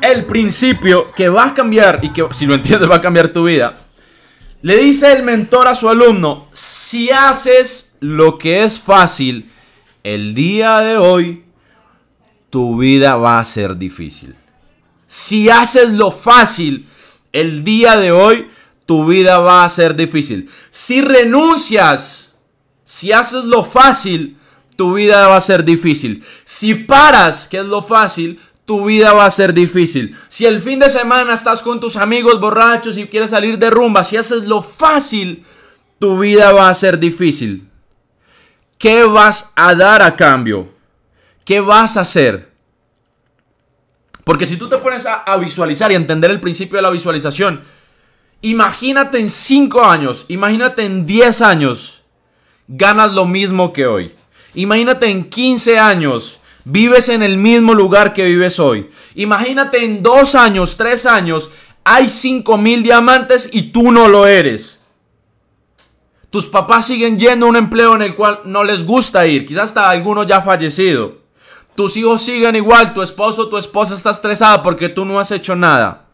El 0.00 0.24
principio 0.24 1.10
que 1.12 1.28
va 1.28 1.46
a 1.46 1.54
cambiar 1.54 2.00
y 2.02 2.12
que 2.12 2.26
si 2.32 2.46
lo 2.46 2.54
entiendes 2.54 2.90
va 2.90 2.96
a 2.96 3.00
cambiar 3.00 3.28
tu 3.28 3.44
vida. 3.44 3.74
Le 4.62 4.76
dice 4.78 5.12
el 5.12 5.22
mentor 5.22 5.68
a 5.68 5.74
su 5.74 5.88
alumno, 5.88 6.48
si 6.52 7.10
haces 7.10 7.98
lo 8.00 8.38
que 8.38 8.64
es 8.64 8.78
fácil 8.78 9.50
el 10.02 10.34
día 10.34 10.78
de 10.78 10.96
hoy, 10.96 11.43
tu 12.54 12.76
vida 12.76 13.16
va 13.16 13.40
a 13.40 13.44
ser 13.44 13.76
difícil. 13.76 14.36
Si 15.08 15.50
haces 15.50 15.90
lo 15.90 16.12
fácil 16.12 16.86
el 17.32 17.64
día 17.64 17.96
de 17.96 18.12
hoy, 18.12 18.48
tu 18.86 19.06
vida 19.06 19.38
va 19.38 19.64
a 19.64 19.68
ser 19.68 19.96
difícil. 19.96 20.48
Si 20.70 21.00
renuncias, 21.00 22.32
si 22.84 23.10
haces 23.10 23.44
lo 23.46 23.64
fácil, 23.64 24.36
tu 24.76 24.94
vida 24.94 25.26
va 25.26 25.36
a 25.36 25.40
ser 25.40 25.64
difícil. 25.64 26.24
Si 26.44 26.76
paras, 26.76 27.48
que 27.48 27.58
es 27.58 27.64
lo 27.64 27.82
fácil, 27.82 28.38
tu 28.64 28.84
vida 28.84 29.12
va 29.12 29.26
a 29.26 29.32
ser 29.32 29.52
difícil. 29.52 30.16
Si 30.28 30.46
el 30.46 30.60
fin 30.60 30.78
de 30.78 30.88
semana 30.88 31.34
estás 31.34 31.60
con 31.60 31.80
tus 31.80 31.96
amigos 31.96 32.38
borrachos 32.38 32.96
y 32.96 33.08
quieres 33.08 33.30
salir 33.30 33.58
de 33.58 33.70
rumba, 33.70 34.04
si 34.04 34.16
haces 34.16 34.44
lo 34.44 34.62
fácil, 34.62 35.44
tu 35.98 36.20
vida 36.20 36.52
va 36.52 36.68
a 36.68 36.74
ser 36.74 37.00
difícil. 37.00 37.68
¿Qué 38.78 39.02
vas 39.02 39.50
a 39.56 39.74
dar 39.74 40.02
a 40.02 40.14
cambio? 40.14 40.73
¿Qué 41.44 41.60
vas 41.60 41.96
a 41.96 42.02
hacer? 42.02 42.52
Porque 44.24 44.46
si 44.46 44.56
tú 44.56 44.68
te 44.68 44.78
pones 44.78 45.06
a, 45.06 45.36
visualizar 45.36 45.90
y 45.92 45.94
a 45.94 45.98
entender 45.98 46.30
el 46.30 46.40
principio 46.40 46.76
de 46.76 46.82
la 46.82 46.90
visualización, 46.90 47.62
Imagínate 48.44 49.18
en 49.20 49.30
5 49.30 49.82
años, 49.82 50.26
imagínate 50.28 50.84
en 50.84 51.06
10 51.06 51.40
años, 51.40 52.02
ganas 52.68 53.14
lo 53.14 53.24
mismo 53.24 53.72
que 53.72 53.86
hoy. 53.86 54.12
Imagínate 54.52 55.08
en 55.08 55.30
15 55.30 55.78
años, 55.78 56.40
vives 56.66 57.08
en 57.08 57.22
el 57.22 57.38
mismo 57.38 57.72
lugar 57.72 58.12
que 58.12 58.26
vives 58.26 58.60
hoy. 58.60 58.90
Imagínate 59.14 59.82
en 59.82 60.02
2 60.02 60.34
años, 60.34 60.76
3 60.76 61.06
años, 61.06 61.52
hay 61.84 62.10
5 62.10 62.58
mil 62.58 62.82
diamantes 62.82 63.48
y 63.50 63.72
tú 63.72 63.90
no 63.90 64.08
lo 64.08 64.26
eres. 64.26 64.78
Tus 66.28 66.44
papás 66.44 66.86
siguen 66.86 67.18
yendo 67.18 67.46
a 67.46 67.48
un 67.48 67.56
empleo 67.56 67.94
en 67.94 68.02
el 68.02 68.14
cual 68.14 68.40
no 68.44 68.62
les 68.62 68.84
gusta 68.84 69.26
ir, 69.26 69.46
quizás 69.46 69.70
hasta 69.70 69.88
alguno 69.88 70.24
ya 70.24 70.42
fallecido. 70.42 71.23
Tus 71.74 71.96
hijos 71.96 72.22
siguen 72.22 72.56
igual, 72.56 72.94
tu 72.94 73.02
esposo 73.02 73.42
o 73.42 73.48
tu 73.48 73.58
esposa 73.58 73.94
está 73.94 74.10
estresada 74.10 74.62
porque 74.62 74.88
tú 74.88 75.04
no 75.04 75.18
has 75.18 75.30
hecho 75.30 75.56
nada. 75.56 76.06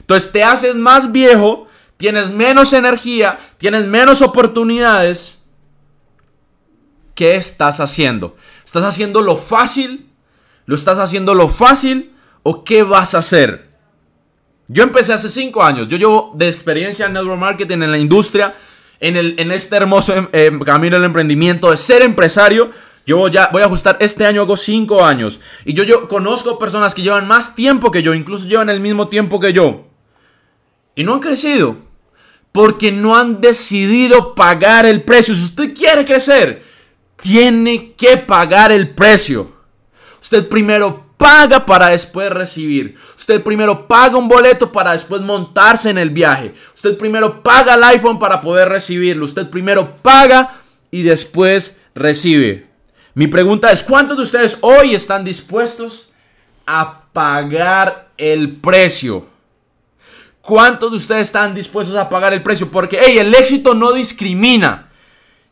Entonces 0.00 0.32
te 0.32 0.42
haces 0.44 0.74
más 0.74 1.12
viejo, 1.12 1.66
tienes 1.96 2.30
menos 2.30 2.72
energía, 2.72 3.38
tienes 3.58 3.86
menos 3.86 4.20
oportunidades. 4.20 5.38
¿Qué 7.14 7.36
estás 7.36 7.80
haciendo? 7.80 8.36
¿Estás 8.64 8.84
haciendo 8.84 9.22
lo 9.22 9.36
fácil? 9.36 10.10
¿Lo 10.66 10.74
estás 10.74 10.98
haciendo 10.98 11.34
lo 11.34 11.48
fácil? 11.48 12.12
¿O 12.42 12.64
qué 12.64 12.82
vas 12.82 13.14
a 13.14 13.18
hacer? 13.18 13.70
Yo 14.68 14.82
empecé 14.82 15.12
hace 15.12 15.28
cinco 15.28 15.62
años. 15.62 15.88
Yo 15.88 15.96
llevo 15.96 16.32
de 16.34 16.48
experiencia 16.48 17.06
en 17.06 17.12
network 17.12 17.38
marketing, 17.38 17.82
en 17.82 17.90
la 17.90 17.98
industria, 17.98 18.54
en, 19.00 19.16
el, 19.16 19.34
en 19.38 19.52
este 19.52 19.76
hermoso 19.76 20.14
em, 20.14 20.28
em, 20.32 20.60
camino 20.60 20.96
del 20.96 21.04
emprendimiento, 21.04 21.70
de 21.70 21.76
ser 21.76 22.02
empresario. 22.02 22.70
Yo 23.06 23.28
ya 23.28 23.48
voy 23.52 23.62
a 23.62 23.66
ajustar, 23.66 23.96
este 24.00 24.26
año 24.26 24.42
hago 24.42 24.56
cinco 24.56 25.04
años. 25.04 25.40
Y 25.64 25.74
yo, 25.74 25.84
yo 25.84 26.08
conozco 26.08 26.58
personas 26.58 26.94
que 26.94 27.02
llevan 27.02 27.26
más 27.26 27.54
tiempo 27.54 27.90
que 27.90 28.02
yo, 28.02 28.14
incluso 28.14 28.46
llevan 28.46 28.70
el 28.70 28.80
mismo 28.80 29.08
tiempo 29.08 29.40
que 29.40 29.52
yo. 29.52 29.86
Y 30.94 31.04
no 31.04 31.14
han 31.14 31.20
crecido. 31.20 31.76
Porque 32.52 32.92
no 32.92 33.16
han 33.16 33.40
decidido 33.40 34.34
pagar 34.34 34.84
el 34.84 35.02
precio. 35.02 35.34
Si 35.34 35.42
usted 35.42 35.74
quiere 35.74 36.04
crecer, 36.04 36.62
tiene 37.16 37.92
que 37.94 38.18
pagar 38.18 38.70
el 38.72 38.90
precio. 38.90 39.52
Usted 40.20 40.48
primero 40.48 41.06
paga 41.16 41.64
para 41.64 41.88
después 41.88 42.30
recibir. 42.30 42.96
Usted 43.16 43.42
primero 43.42 43.86
paga 43.86 44.16
un 44.16 44.28
boleto 44.28 44.70
para 44.70 44.92
después 44.92 45.22
montarse 45.22 45.88
en 45.88 45.98
el 45.98 46.10
viaje. 46.10 46.52
Usted 46.74 46.98
primero 46.98 47.42
paga 47.42 47.74
el 47.74 47.84
iPhone 47.84 48.18
para 48.18 48.40
poder 48.40 48.68
recibirlo. 48.68 49.24
Usted 49.24 49.48
primero 49.48 49.96
paga 50.02 50.60
y 50.90 51.02
después 51.02 51.80
recibe. 51.94 52.71
Mi 53.14 53.26
pregunta 53.26 53.70
es, 53.70 53.82
¿cuántos 53.82 54.16
de 54.16 54.22
ustedes 54.22 54.58
hoy 54.62 54.94
están 54.94 55.24
dispuestos 55.24 56.12
a 56.64 57.02
pagar 57.12 58.10
el 58.16 58.56
precio? 58.56 59.26
¿Cuántos 60.40 60.90
de 60.90 60.96
ustedes 60.96 61.28
están 61.28 61.54
dispuestos 61.54 61.94
a 61.96 62.08
pagar 62.08 62.32
el 62.32 62.42
precio? 62.42 62.70
Porque, 62.70 62.98
hey, 63.00 63.18
el 63.18 63.34
éxito 63.34 63.74
no 63.74 63.92
discrimina. 63.92 64.88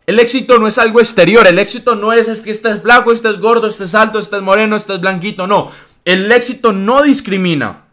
El 0.07 0.19
éxito 0.19 0.59
no 0.59 0.67
es 0.67 0.79
algo 0.79 1.01
exterior. 1.01 1.47
El 1.47 1.59
éxito 1.59 1.95
no 1.95 2.13
es, 2.13 2.29
es 2.29 2.41
que 2.41 2.51
estés 2.51 2.83
flaco, 2.83 3.13
estés 3.13 3.39
gordo, 3.39 3.69
estés 3.69 3.95
alto, 3.95 4.19
estés 4.19 4.43
moreno, 4.43 4.75
estés 4.75 5.01
blanquito. 5.01 5.47
No. 5.47 5.71
El 6.05 6.33
éxito 6.33 6.73
no 6.73 7.03
discrimina. 7.03 7.85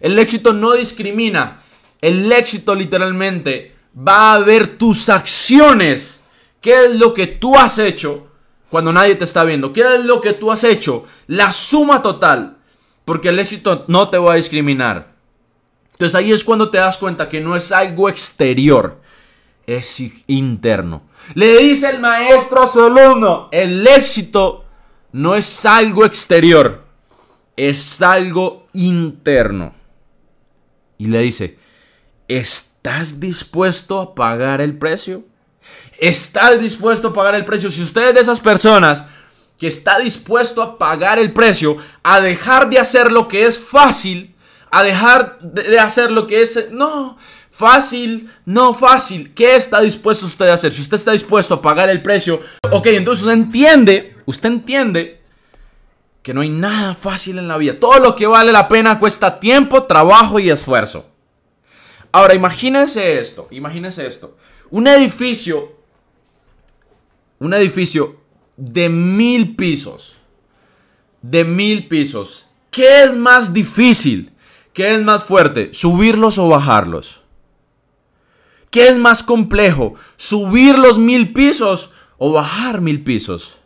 El 0.00 0.18
éxito 0.18 0.52
no 0.52 0.72
discrimina. 0.72 1.62
El 2.02 2.30
éxito 2.30 2.74
literalmente 2.74 3.74
va 3.96 4.34
a 4.34 4.40
ver 4.40 4.76
tus 4.76 5.08
acciones. 5.08 6.20
¿Qué 6.64 6.86
es 6.86 6.94
lo 6.94 7.12
que 7.12 7.26
tú 7.26 7.58
has 7.58 7.76
hecho 7.76 8.26
cuando 8.70 8.90
nadie 8.90 9.16
te 9.16 9.24
está 9.24 9.44
viendo? 9.44 9.74
¿Qué 9.74 9.82
es 9.82 10.02
lo 10.06 10.22
que 10.22 10.32
tú 10.32 10.50
has 10.50 10.64
hecho? 10.64 11.04
La 11.26 11.52
suma 11.52 12.00
total. 12.00 12.56
Porque 13.04 13.28
el 13.28 13.38
éxito 13.38 13.84
no 13.86 14.08
te 14.08 14.16
va 14.16 14.32
a 14.32 14.36
discriminar. 14.36 15.12
Entonces 15.92 16.14
ahí 16.14 16.32
es 16.32 16.42
cuando 16.42 16.70
te 16.70 16.78
das 16.78 16.96
cuenta 16.96 17.28
que 17.28 17.42
no 17.42 17.54
es 17.54 17.70
algo 17.70 18.08
exterior, 18.08 18.98
es 19.66 20.02
interno. 20.26 21.02
Le 21.34 21.58
dice 21.58 21.90
el 21.90 22.00
maestro 22.00 22.62
a 22.62 22.66
su 22.66 22.82
alumno, 22.82 23.50
el 23.52 23.86
éxito 23.86 24.64
no 25.12 25.34
es 25.34 25.66
algo 25.66 26.06
exterior, 26.06 26.82
es 27.58 28.00
algo 28.00 28.68
interno. 28.72 29.74
Y 30.96 31.08
le 31.08 31.18
dice, 31.18 31.58
¿estás 32.26 33.20
dispuesto 33.20 34.00
a 34.00 34.14
pagar 34.14 34.62
el 34.62 34.78
precio? 34.78 35.24
¿Estás 35.98 36.60
dispuesto 36.60 37.08
a 37.08 37.14
pagar 37.14 37.34
el 37.34 37.44
precio? 37.44 37.70
Si 37.70 37.82
usted 37.82 38.08
es 38.08 38.14
de 38.14 38.20
esas 38.20 38.40
personas 38.40 39.04
que 39.58 39.66
está 39.66 39.98
dispuesto 39.98 40.62
a 40.62 40.78
pagar 40.78 41.18
el 41.18 41.32
precio, 41.32 41.76
a 42.02 42.20
dejar 42.20 42.68
de 42.68 42.78
hacer 42.78 43.12
lo 43.12 43.28
que 43.28 43.46
es 43.46 43.58
fácil, 43.58 44.34
a 44.70 44.82
dejar 44.82 45.38
de 45.40 45.78
hacer 45.78 46.10
lo 46.10 46.26
que 46.26 46.42
es... 46.42 46.70
No, 46.72 47.16
fácil, 47.54 48.30
no 48.44 48.74
fácil. 48.74 49.32
¿Qué 49.32 49.54
está 49.54 49.80
dispuesto 49.80 50.26
usted 50.26 50.48
a 50.48 50.54
hacer? 50.54 50.72
Si 50.72 50.82
usted 50.82 50.96
está 50.96 51.12
dispuesto 51.12 51.54
a 51.54 51.62
pagar 51.62 51.88
el 51.88 52.02
precio, 52.02 52.40
ok, 52.70 52.86
entonces 52.86 53.24
usted 53.24 53.34
entiende, 53.34 54.14
usted 54.26 54.48
entiende 54.48 55.20
que 56.22 56.34
no 56.34 56.40
hay 56.40 56.48
nada 56.48 56.94
fácil 56.94 57.38
en 57.38 57.48
la 57.48 57.56
vida. 57.56 57.78
Todo 57.78 57.98
lo 57.98 58.16
que 58.16 58.26
vale 58.26 58.50
la 58.50 58.66
pena 58.66 58.98
cuesta 58.98 59.38
tiempo, 59.38 59.84
trabajo 59.84 60.38
y 60.38 60.50
esfuerzo. 60.50 61.06
Ahora, 62.10 62.34
imagínense 62.34 63.20
esto, 63.20 63.46
imagínense 63.50 64.06
esto. 64.06 64.36
Un 64.74 64.88
edificio, 64.88 65.72
un 67.38 67.54
edificio 67.54 68.16
de 68.56 68.88
mil 68.88 69.54
pisos, 69.54 70.16
de 71.22 71.44
mil 71.44 71.86
pisos. 71.86 72.46
¿Qué 72.72 73.04
es 73.04 73.14
más 73.14 73.52
difícil? 73.52 74.32
¿Qué 74.72 74.96
es 74.96 75.04
más 75.04 75.22
fuerte? 75.22 75.70
¿Subirlos 75.72 76.38
o 76.38 76.48
bajarlos? 76.48 77.20
¿Qué 78.70 78.88
es 78.88 78.98
más 78.98 79.22
complejo? 79.22 79.94
¿Subir 80.16 80.76
los 80.76 80.98
mil 80.98 81.32
pisos 81.32 81.92
o 82.18 82.32
bajar 82.32 82.80
mil 82.80 83.04
pisos? 83.04 83.58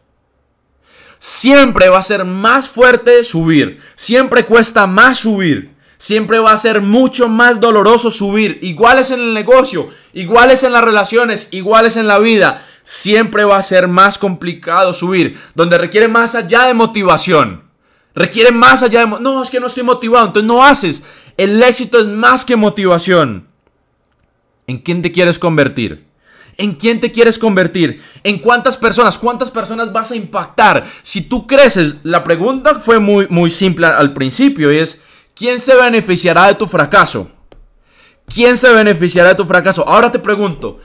siempre 1.18 1.88
va 1.88 1.98
a 1.98 2.02
ser 2.02 2.26
más 2.26 2.68
fuerte 2.68 3.24
subir. 3.24 3.80
Siempre 3.96 4.44
cuesta 4.44 4.86
más 4.86 5.18
subir. 5.18 5.74
Siempre 5.98 6.38
va 6.38 6.52
a 6.52 6.58
ser 6.58 6.80
mucho 6.80 7.28
más 7.28 7.60
doloroso 7.60 8.12
subir. 8.12 8.60
Iguales 8.62 9.10
en 9.10 9.20
el 9.20 9.34
negocio, 9.34 9.90
iguales 10.12 10.62
en 10.62 10.72
las 10.72 10.84
relaciones, 10.84 11.48
iguales 11.50 11.96
en 11.96 12.06
la 12.06 12.20
vida. 12.20 12.64
Siempre 12.84 13.44
va 13.44 13.58
a 13.58 13.62
ser 13.62 13.88
más 13.88 14.16
complicado 14.16 14.94
subir. 14.94 15.38
Donde 15.56 15.76
requiere 15.76 16.06
más 16.06 16.36
allá 16.36 16.66
de 16.66 16.74
motivación. 16.74 17.64
Requiere 18.14 18.52
más 18.52 18.84
allá 18.84 19.04
de... 19.04 19.20
No, 19.20 19.42
es 19.42 19.50
que 19.50 19.58
no 19.58 19.66
estoy 19.66 19.82
motivado. 19.82 20.28
Entonces 20.28 20.46
no 20.46 20.64
haces. 20.64 21.04
El 21.36 21.60
éxito 21.62 21.98
es 21.98 22.06
más 22.06 22.44
que 22.44 22.54
motivación. 22.54 23.48
¿En 24.68 24.78
quién 24.78 25.02
te 25.02 25.10
quieres 25.10 25.38
convertir? 25.38 26.06
¿En 26.56 26.74
quién 26.74 27.00
te 27.00 27.10
quieres 27.10 27.38
convertir? 27.38 28.02
¿En 28.22 28.38
cuántas 28.38 28.76
personas? 28.76 29.18
¿Cuántas 29.18 29.50
personas 29.50 29.92
vas 29.92 30.10
a 30.10 30.16
impactar? 30.16 30.84
Si 31.02 31.22
tú 31.22 31.46
creces, 31.46 31.96
la 32.02 32.22
pregunta 32.22 32.76
fue 32.76 32.98
muy, 32.98 33.26
muy 33.30 33.50
simple 33.50 33.86
al 33.86 34.12
principio 34.12 34.72
y 34.72 34.78
es, 34.78 35.02
¿quién 35.38 35.60
se 35.60 35.74
beneficiará 35.74 36.48
de 36.48 36.54
tu 36.54 36.66
fracaso? 36.66 37.30
¿Quién 38.26 38.56
se 38.56 38.70
beneficiará 38.70 39.30
de 39.30 39.34
tu 39.36 39.44
fracaso? 39.44 39.88
Ahora 39.88 40.10
te 40.10 40.18
pregunto, 40.18 40.80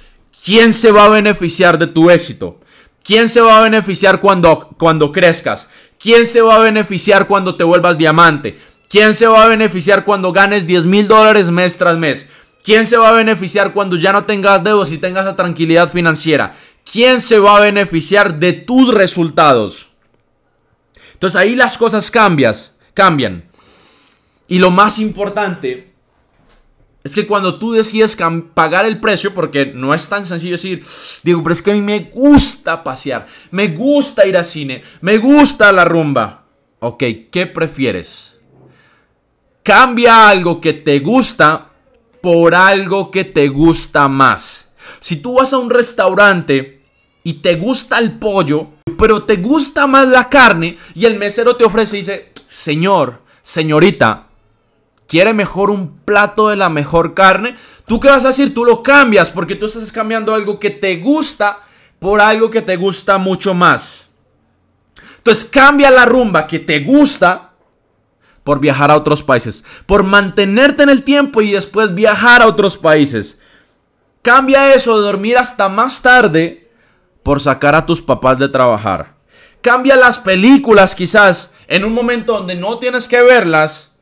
¿quién 0.46 0.74
se 0.74 0.92
va 0.92 1.06
a 1.06 1.10
beneficiar 1.10 1.78
de 1.78 1.88
tu 1.88 2.10
éxito? 2.10 2.60
¿Quién 3.04 3.28
se 3.28 3.42
va 3.42 3.58
a 3.58 3.64
beneficiar 3.64 4.22
cuando, 4.22 4.70
cuando 4.78 5.12
crezcas? 5.12 5.70
¿Quién 6.00 6.28
se 6.28 6.42
va 6.42 6.56
a 6.56 6.60
beneficiar 6.60 7.28
cuando 7.28 7.56
te 7.56 7.64
vuelvas 7.64 7.98
diamante? 7.98 8.58
¿Quién 8.90 9.16
se 9.16 9.28
va 9.28 9.44
a 9.44 9.48
beneficiar 9.48 10.06
cuando 10.06 10.32
ganes 10.32 10.68
10 10.68 10.86
mil 10.86 11.08
dólares 11.08 11.50
mes 11.50 11.78
tras 11.78 11.98
mes? 11.98 12.30
¿Quién 12.64 12.86
se 12.86 12.96
va 12.96 13.10
a 13.10 13.14
beneficiar 13.14 13.74
cuando 13.74 13.98
ya 13.98 14.14
no 14.14 14.24
tengas 14.24 14.64
deudas 14.64 14.92
y 14.92 14.98
tengas 14.98 15.26
la 15.26 15.36
tranquilidad 15.36 15.92
financiera? 15.92 16.56
¿Quién 16.90 17.20
se 17.20 17.40
va 17.40 17.58
a 17.58 17.62
beneficiar 17.62 18.40
de 18.40 18.54
tus 18.54 18.94
resultados? 18.94 19.88
Entonces 21.14 21.40
ahí 21.40 21.56
las 21.56 21.78
cosas 21.78 22.10
cambias, 22.12 22.76
cambian. 22.94 23.46
Y 24.48 24.60
lo 24.60 24.72
más 24.72 25.00
importante 25.00 25.94
es 27.04 27.16
que 27.16 27.28
cuando 27.28 27.60
tú 27.60 27.74
decides 27.74 28.18
pagar 28.54 28.86
el 28.86 29.00
precio, 29.00 29.34
porque 29.34 29.66
no 29.66 29.94
es 29.94 30.08
tan 30.08 30.26
sencillo 30.26 30.54
decir, 30.54 30.86
digo, 31.24 31.44
pero 31.44 31.54
es 31.54 31.62
que 31.62 31.72
a 31.72 31.74
mí 31.74 31.82
me 31.82 32.00
gusta 32.14 32.82
pasear, 32.84 33.28
me 33.52 33.68
gusta 33.70 34.26
ir 34.26 34.38
al 34.38 34.46
cine, 34.46 34.84
me 35.02 35.18
gusta 35.18 35.72
la 35.72 35.84
rumba. 35.84 36.46
Ok, 36.80 37.04
¿qué 37.32 37.46
prefieres? 37.46 38.38
Cambia 39.64 40.30
algo 40.30 40.60
que 40.62 40.74
te 40.74 41.00
gusta 41.00 41.72
por 42.22 42.56
algo 42.56 43.12
que 43.12 43.26
te 43.26 43.50
gusta 43.50 44.08
más. 44.08 44.72
Si 45.00 45.18
tú 45.18 45.36
vas 45.36 45.52
a 45.52 45.58
un 45.58 45.70
restaurante 45.70 46.82
y 47.24 47.34
te 47.36 47.56
gusta 47.56 48.00
el 48.00 48.18
pollo, 48.18 48.68
pero 48.98 49.24
te 49.24 49.38
gusta 49.38 49.88
más 49.88 50.08
la 50.08 50.30
carne 50.30 50.78
y 50.94 51.06
el 51.06 51.18
mesero 51.18 51.58
te 51.58 51.66
ofrece 51.66 51.98
y 51.98 52.00
dice, 52.00 52.32
señor, 52.48 53.22
señorita, 53.42 54.30
¿quiere 55.14 55.32
mejor 55.36 55.70
un 55.70 56.00
plato 56.00 56.50
de 56.50 56.56
la 56.56 56.70
mejor 56.70 57.14
carne? 57.14 57.56
¿Tú 57.86 58.00
qué 58.00 58.08
vas 58.08 58.26
a 58.26 58.30
decir? 58.30 58.52
Tú 58.52 58.66
lo 58.66 58.82
cambias 58.82 59.30
porque 59.30 59.54
tú 59.54 59.68
estás 59.68 59.92
cambiando 59.92 60.34
algo 60.34 60.60
que 60.60 60.72
te 60.72 60.96
gusta 60.96 61.62
por 62.00 62.20
algo 62.20 62.50
que 62.50 62.64
te 62.64 62.78
gusta 62.78 63.20
mucho 63.20 63.54
más. 63.54 64.08
Entonces 65.18 65.46
cambia 65.46 65.92
la 65.92 66.06
rumba 66.06 66.48
que 66.48 66.58
te 66.58 66.80
gusta 66.80 67.52
por 68.44 68.60
viajar 68.60 68.90
a 68.90 68.98
otros 68.98 69.22
países, 69.22 69.64
por 69.86 70.02
mantenerte 70.02 70.82
en 70.82 70.90
el 70.90 71.04
tiempo 71.04 71.44
y 71.44 71.52
después 71.52 71.94
viajar 71.94 72.42
a 72.42 72.48
otros 72.48 72.76
países. 72.76 73.40
Cambia 74.24 74.74
eso 74.74 74.98
de 74.98 75.06
dormir 75.06 75.38
hasta 75.38 75.70
más 75.70 76.02
tarde 76.02 76.72
por 77.22 77.40
sacar 77.40 77.76
a 77.76 77.86
tus 77.86 78.02
papás 78.02 78.40
de 78.40 78.50
trabajar. 78.50 79.14
Cambia 79.62 79.96
las 79.96 80.18
películas 80.18 80.96
quizás 80.96 81.54
en 81.68 81.86
un 81.86 81.94
momento 81.94 82.34
donde 82.34 82.56
no 82.56 82.80
tienes 82.80 83.08
que 83.08 83.22
verlas 83.22 83.93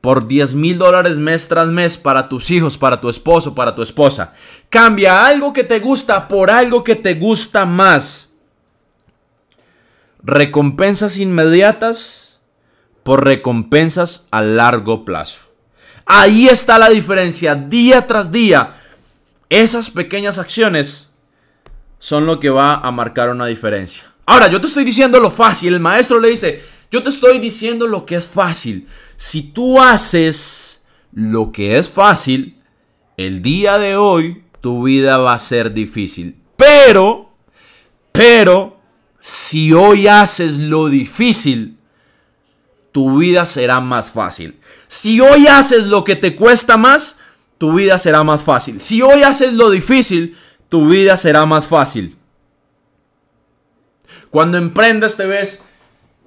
por 0.00 0.26
10 0.26 0.54
mil 0.54 0.78
dólares 0.78 1.18
mes 1.18 1.48
tras 1.48 1.68
mes 1.68 1.96
para 1.98 2.28
tus 2.28 2.50
hijos, 2.50 2.78
para 2.78 3.00
tu 3.00 3.08
esposo, 3.08 3.54
para 3.54 3.74
tu 3.74 3.82
esposa. 3.82 4.34
Cambia 4.68 5.26
algo 5.26 5.52
que 5.52 5.64
te 5.64 5.78
gusta 5.78 6.28
por 6.28 6.50
algo 6.50 6.82
que 6.82 6.96
te 6.96 7.14
gusta 7.14 7.66
más. 7.66 8.30
Recompensas 10.22 11.18
inmediatas 11.18 12.40
por 13.02 13.24
recompensas 13.24 14.28
a 14.30 14.42
largo 14.42 15.04
plazo. 15.04 15.40
Ahí 16.06 16.48
está 16.48 16.78
la 16.78 16.88
diferencia, 16.88 17.54
día 17.54 18.06
tras 18.06 18.32
día. 18.32 18.74
Esas 19.48 19.90
pequeñas 19.90 20.38
acciones 20.38 21.08
son 21.98 22.26
lo 22.26 22.40
que 22.40 22.50
va 22.50 22.74
a 22.74 22.90
marcar 22.90 23.30
una 23.30 23.46
diferencia. 23.46 24.04
Ahora, 24.26 24.48
yo 24.48 24.60
te 24.60 24.66
estoy 24.66 24.84
diciendo 24.84 25.20
lo 25.20 25.30
fácil. 25.30 25.74
El 25.74 25.80
maestro 25.80 26.20
le 26.20 26.30
dice, 26.30 26.64
yo 26.90 27.02
te 27.02 27.10
estoy 27.10 27.38
diciendo 27.38 27.86
lo 27.86 28.06
que 28.06 28.16
es 28.16 28.26
fácil. 28.26 28.88
Si 29.20 29.42
tú 29.42 29.78
haces 29.78 30.82
lo 31.12 31.52
que 31.52 31.76
es 31.78 31.90
fácil, 31.90 32.58
el 33.18 33.42
día 33.42 33.76
de 33.76 33.94
hoy 33.94 34.44
tu 34.62 34.84
vida 34.84 35.18
va 35.18 35.34
a 35.34 35.38
ser 35.38 35.74
difícil. 35.74 36.40
Pero, 36.56 37.30
pero, 38.12 38.80
si 39.20 39.74
hoy 39.74 40.06
haces 40.06 40.56
lo 40.56 40.88
difícil, 40.88 41.76
tu 42.92 43.18
vida 43.18 43.44
será 43.44 43.78
más 43.80 44.10
fácil. 44.10 44.58
Si 44.88 45.20
hoy 45.20 45.48
haces 45.48 45.84
lo 45.84 46.02
que 46.02 46.16
te 46.16 46.34
cuesta 46.34 46.78
más, 46.78 47.20
tu 47.58 47.74
vida 47.74 47.98
será 47.98 48.24
más 48.24 48.42
fácil. 48.42 48.80
Si 48.80 49.02
hoy 49.02 49.22
haces 49.22 49.52
lo 49.52 49.68
difícil, 49.68 50.34
tu 50.70 50.88
vida 50.88 51.18
será 51.18 51.44
más 51.44 51.66
fácil. 51.66 52.16
Cuando 54.30 54.56
emprendes 54.56 55.18
te 55.18 55.26
ves 55.26 55.69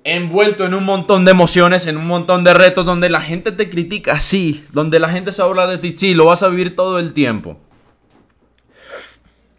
envuelto 0.04 0.66
en 0.66 0.74
un 0.74 0.84
montón 0.84 1.26
de 1.26 1.32
emociones, 1.32 1.88
en 1.88 1.98
un 1.98 2.08
montón 2.08 2.44
de 2.44 2.54
retos 2.54 2.86
donde 2.86 3.10
la 3.10 3.22
gente 3.22 3.52
te 3.52 3.70
critica, 3.70 4.20
sí, 4.20 4.66
donde 4.72 5.00
la 5.00 5.10
gente 5.10 5.32
se 5.32 5.42
habla 5.42 5.68
de 5.68 5.78
ti, 5.78 5.96
sí, 5.98 6.14
lo 6.14 6.26
vas 6.26 6.44
a 6.44 6.50
vivir 6.50 6.76
todo 6.76 7.00
el 7.00 7.14
tiempo. 7.14 7.60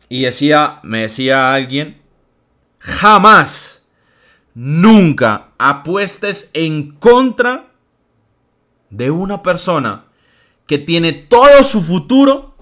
Y 0.09 0.23
decía, 0.23 0.81
me 0.83 1.03
decía 1.03 1.55
alguien, 1.55 2.01
jamás 2.79 3.75
Nunca 4.55 5.49
apuestes 5.59 6.51
en 6.55 6.93
contra 6.93 7.73
de 8.89 9.11
una 9.11 9.43
persona 9.43 10.05
que 10.69 10.79
tiene 10.79 11.13
todo 11.13 11.65
su 11.65 11.83
futuro 11.83 12.55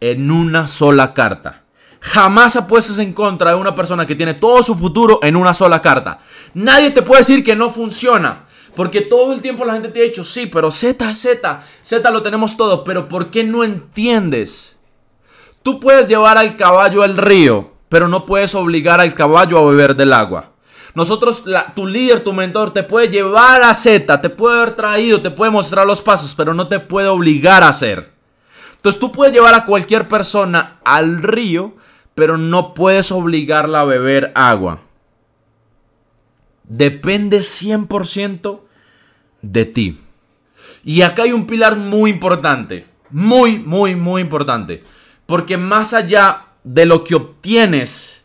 en 0.00 0.30
una 0.30 0.66
sola 0.66 1.12
carta. 1.12 1.63
Jamás 2.04 2.54
apuestes 2.54 2.98
en 2.98 3.14
contra 3.14 3.52
de 3.52 3.56
una 3.56 3.74
persona 3.74 4.06
que 4.06 4.14
tiene 4.14 4.34
todo 4.34 4.62
su 4.62 4.74
futuro 4.74 5.20
en 5.22 5.36
una 5.36 5.54
sola 5.54 5.80
carta. 5.80 6.18
Nadie 6.52 6.90
te 6.90 7.00
puede 7.00 7.22
decir 7.22 7.42
que 7.42 7.56
no 7.56 7.70
funciona. 7.70 8.44
Porque 8.76 9.00
todo 9.00 9.32
el 9.32 9.40
tiempo 9.40 9.64
la 9.64 9.72
gente 9.72 9.88
te 9.88 10.00
ha 10.00 10.04
dicho, 10.04 10.22
sí, 10.22 10.44
pero 10.46 10.70
Z, 10.70 11.14
Z, 11.14 11.62
Z 11.82 12.10
lo 12.10 12.22
tenemos 12.22 12.58
todo. 12.58 12.84
Pero 12.84 13.08
¿por 13.08 13.30
qué 13.30 13.42
no 13.42 13.64
entiendes? 13.64 14.76
Tú 15.62 15.80
puedes 15.80 16.06
llevar 16.06 16.36
al 16.36 16.56
caballo 16.56 17.02
al 17.02 17.16
río, 17.16 17.72
pero 17.88 18.06
no 18.06 18.26
puedes 18.26 18.54
obligar 18.54 19.00
al 19.00 19.14
caballo 19.14 19.56
a 19.56 19.70
beber 19.70 19.96
del 19.96 20.12
agua. 20.12 20.50
Nosotros, 20.94 21.44
tu 21.74 21.86
líder, 21.86 22.22
tu 22.22 22.34
mentor, 22.34 22.70
te 22.72 22.82
puede 22.82 23.08
llevar 23.08 23.62
a 23.62 23.74
Z, 23.74 24.20
te 24.20 24.28
puede 24.28 24.58
haber 24.58 24.76
traído, 24.76 25.22
te 25.22 25.30
puede 25.30 25.50
mostrar 25.50 25.86
los 25.86 26.02
pasos, 26.02 26.34
pero 26.36 26.52
no 26.52 26.68
te 26.68 26.80
puede 26.80 27.08
obligar 27.08 27.62
a 27.62 27.68
hacer. 27.68 28.12
Entonces 28.76 29.00
tú 29.00 29.10
puedes 29.10 29.32
llevar 29.32 29.54
a 29.54 29.64
cualquier 29.64 30.06
persona 30.06 30.80
al 30.84 31.22
río, 31.22 31.72
pero 32.14 32.38
no 32.38 32.74
puedes 32.74 33.10
obligarla 33.10 33.80
a 33.80 33.84
beber 33.84 34.32
agua. 34.34 34.80
Depende 36.64 37.40
100% 37.40 38.60
de 39.42 39.64
ti. 39.64 40.00
Y 40.84 41.02
acá 41.02 41.24
hay 41.24 41.32
un 41.32 41.46
pilar 41.46 41.76
muy 41.76 42.10
importante. 42.10 42.86
Muy, 43.10 43.58
muy, 43.58 43.94
muy 43.96 44.22
importante. 44.22 44.82
Porque 45.26 45.56
más 45.56 45.92
allá 45.94 46.46
de 46.62 46.86
lo 46.86 47.04
que 47.04 47.14
obtienes 47.14 48.22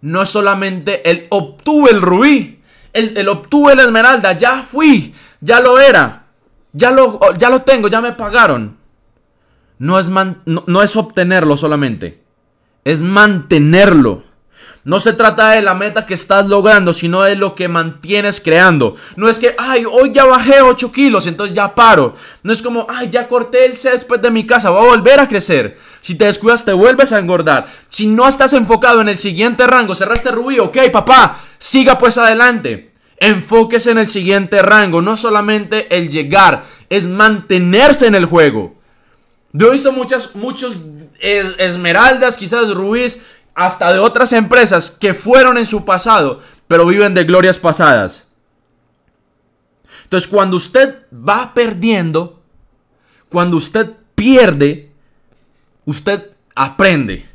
no 0.00 0.22
es 0.22 0.28
solamente 0.28 1.10
el 1.10 1.26
obtuve 1.30 1.90
el 1.90 2.00
rubí, 2.00 2.60
el, 2.92 3.28
obtuve 3.28 3.74
la 3.74 3.82
esmeralda, 3.82 4.32
ya 4.32 4.62
fui, 4.62 5.14
ya 5.40 5.60
lo 5.60 5.78
era, 5.78 6.26
ya 6.72 6.90
lo, 6.90 7.18
ya 7.36 7.50
lo 7.50 7.62
tengo, 7.62 7.88
ya 7.88 8.00
me 8.00 8.12
pagaron. 8.12 8.76
No 9.78 9.98
es, 9.98 10.08
no 10.08 10.82
es 10.82 10.96
obtenerlo 10.96 11.56
solamente, 11.56 12.22
es 12.86 13.02
mantenerlo. 13.02 14.22
No 14.84 15.00
se 15.00 15.12
trata 15.12 15.50
de 15.50 15.62
la 15.62 15.74
meta 15.74 16.06
que 16.06 16.14
estás 16.14 16.46
logrando, 16.46 16.94
sino 16.94 17.22
de 17.22 17.34
lo 17.34 17.56
que 17.56 17.66
mantienes 17.66 18.40
creando. 18.40 18.94
No 19.16 19.28
es 19.28 19.40
que, 19.40 19.56
ay, 19.58 19.84
hoy 19.90 20.12
ya 20.12 20.24
bajé 20.24 20.62
8 20.62 20.92
kilos, 20.92 21.26
entonces 21.26 21.56
ya 21.56 21.74
paro. 21.74 22.14
No 22.44 22.52
es 22.52 22.62
como, 22.62 22.86
ay, 22.88 23.10
ya 23.10 23.26
corté 23.26 23.66
el 23.66 23.76
césped 23.76 24.20
de 24.20 24.30
mi 24.30 24.46
casa, 24.46 24.70
voy 24.70 24.86
a 24.86 24.90
volver 24.90 25.18
a 25.18 25.28
crecer. 25.28 25.76
Si 26.00 26.14
te 26.14 26.26
descuidas, 26.26 26.64
te 26.64 26.72
vuelves 26.72 27.10
a 27.10 27.18
engordar. 27.18 27.66
Si 27.88 28.06
no 28.06 28.28
estás 28.28 28.52
enfocado 28.52 29.00
en 29.00 29.08
el 29.08 29.18
siguiente 29.18 29.66
rango, 29.66 29.96
cerraste 29.96 30.30
rubí, 30.30 30.60
ok, 30.60 30.78
papá, 30.92 31.40
siga 31.58 31.98
pues 31.98 32.18
adelante. 32.18 32.92
Enfóquese 33.16 33.90
en 33.90 33.98
el 33.98 34.06
siguiente 34.06 34.62
rango, 34.62 35.02
no 35.02 35.16
solamente 35.16 35.88
el 35.96 36.08
llegar, 36.08 36.62
es 36.88 37.08
mantenerse 37.08 38.06
en 38.06 38.14
el 38.14 38.26
juego. 38.26 38.75
Yo 39.58 39.68
he 39.68 39.72
visto 39.72 39.92
muchas, 39.92 40.34
muchos 40.34 40.76
esmeraldas, 41.20 42.36
quizás 42.36 42.72
rubíes, 42.74 43.22
hasta 43.54 43.92
de 43.92 43.98
otras 43.98 44.32
empresas 44.32 44.90
que 44.90 45.14
fueron 45.14 45.56
en 45.56 45.66
su 45.66 45.84
pasado 45.84 46.40
pero 46.68 46.86
viven 46.86 47.14
de 47.14 47.24
glorias 47.24 47.58
pasadas. 47.58 48.24
Entonces, 50.04 50.28
cuando 50.28 50.56
usted 50.56 51.06
va 51.12 51.52
perdiendo, 51.54 52.42
cuando 53.28 53.56
usted 53.56 53.92
pierde, 54.14 54.92
usted 55.84 56.30
aprende. 56.54 57.28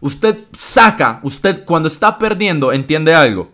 Usted 0.00 0.38
saca, 0.56 1.20
usted 1.22 1.64
cuando 1.64 1.88
está 1.88 2.18
perdiendo, 2.18 2.72
entiende 2.72 3.14
algo. 3.14 3.50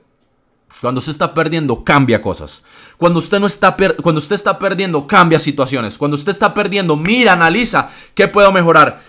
Cuando 0.81 0.99
usted 0.99 1.13
está 1.13 1.35
perdiendo, 1.35 1.85
cambia 1.85 2.21
cosas. 2.21 2.65
Cuando 2.97 3.19
usted, 3.19 3.41
no 3.41 3.47
está 3.47 3.77
cuando 4.03 4.21
usted 4.21 4.37
está 4.37 4.59
perdiendo, 4.59 5.07
cambia 5.07 5.41
situaciones. 5.41 5.99
Cuando 5.99 6.17
usted 6.17 6.33
está 6.33 6.55
perdiendo, 6.55 6.97
mira, 6.97 7.33
analiza 7.33 7.91
qué 8.15 8.29
puedo 8.29 8.53
mejorar. 8.53 9.03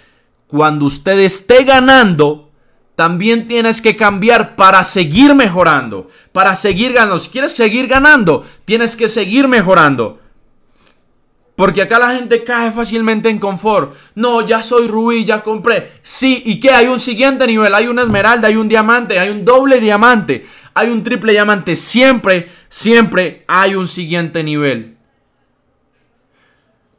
Cuando 0.48 0.86
usted 0.86 1.20
esté 1.20 1.64
ganando, 1.64 2.52
también 2.96 3.48
tienes 3.48 3.82
que 3.82 3.96
cambiar 3.96 4.56
para 4.56 4.84
seguir 4.84 5.34
mejorando. 5.36 6.10
Para 6.32 6.56
seguir 6.56 6.94
ganando. 6.94 7.20
Si 7.20 7.30
quieres 7.30 7.54
seguir 7.54 7.88
ganando, 7.88 8.46
tienes 8.66 8.96
que 8.96 9.10
seguir 9.10 9.48
mejorando. 9.48 10.20
Porque 11.56 11.84
acá 11.84 12.00
la 12.00 12.16
gente 12.16 12.44
cae 12.44 12.72
fácilmente 12.72 13.30
en 13.30 13.38
confort. 13.38 13.96
No, 14.16 14.46
ya 14.46 14.64
soy 14.64 14.88
rubí, 14.88 15.24
ya 15.24 15.44
compré. 15.44 15.92
Sí, 16.02 16.42
¿y 16.46 16.60
qué? 16.60 16.72
Hay 16.72 16.88
un 16.88 17.00
siguiente 17.00 17.46
nivel. 17.46 17.76
Hay 17.76 17.88
una 17.88 18.02
esmeralda, 18.02 18.48
hay 18.48 18.56
un 18.56 18.68
diamante, 18.68 19.20
hay 19.20 19.30
un 19.30 19.46
doble 19.46 19.80
diamante, 19.80 20.46
hay 20.74 20.90
un 20.90 21.04
triple 21.04 21.32
diamante. 21.32 21.76
Siempre, 21.76 22.52
siempre 22.74 23.44
hay 23.48 23.76
un 23.76 23.88
siguiente 23.88 24.44
nivel. 24.44 24.98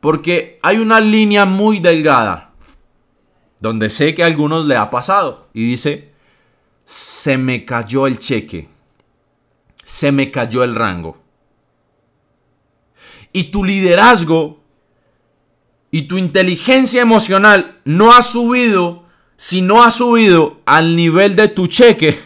Porque 0.00 0.58
hay 0.62 0.78
una 0.78 1.00
línea 1.00 1.44
muy 1.44 1.80
delgada. 1.80 2.52
Donde 3.60 3.90
sé 3.90 4.14
que 4.14 4.22
a 4.22 4.26
algunos 4.26 4.66
le 4.66 4.76
ha 4.76 4.90
pasado. 4.90 5.48
Y 5.52 5.64
dice, 5.64 6.12
se 6.84 7.38
me 7.38 7.64
cayó 7.64 8.06
el 8.06 8.18
cheque. 8.18 8.68
Se 9.84 10.12
me 10.12 10.30
cayó 10.30 10.64
el 10.64 10.74
rango 10.74 11.24
y 13.34 13.44
tu 13.50 13.64
liderazgo 13.64 14.60
y 15.90 16.02
tu 16.02 16.16
inteligencia 16.16 17.02
emocional 17.02 17.80
no 17.84 18.14
ha 18.14 18.22
subido, 18.22 19.04
si 19.36 19.60
no 19.60 19.82
ha 19.82 19.90
subido 19.90 20.60
al 20.64 20.96
nivel 20.96 21.36
de 21.36 21.48
tu 21.48 21.66
cheque, 21.66 22.18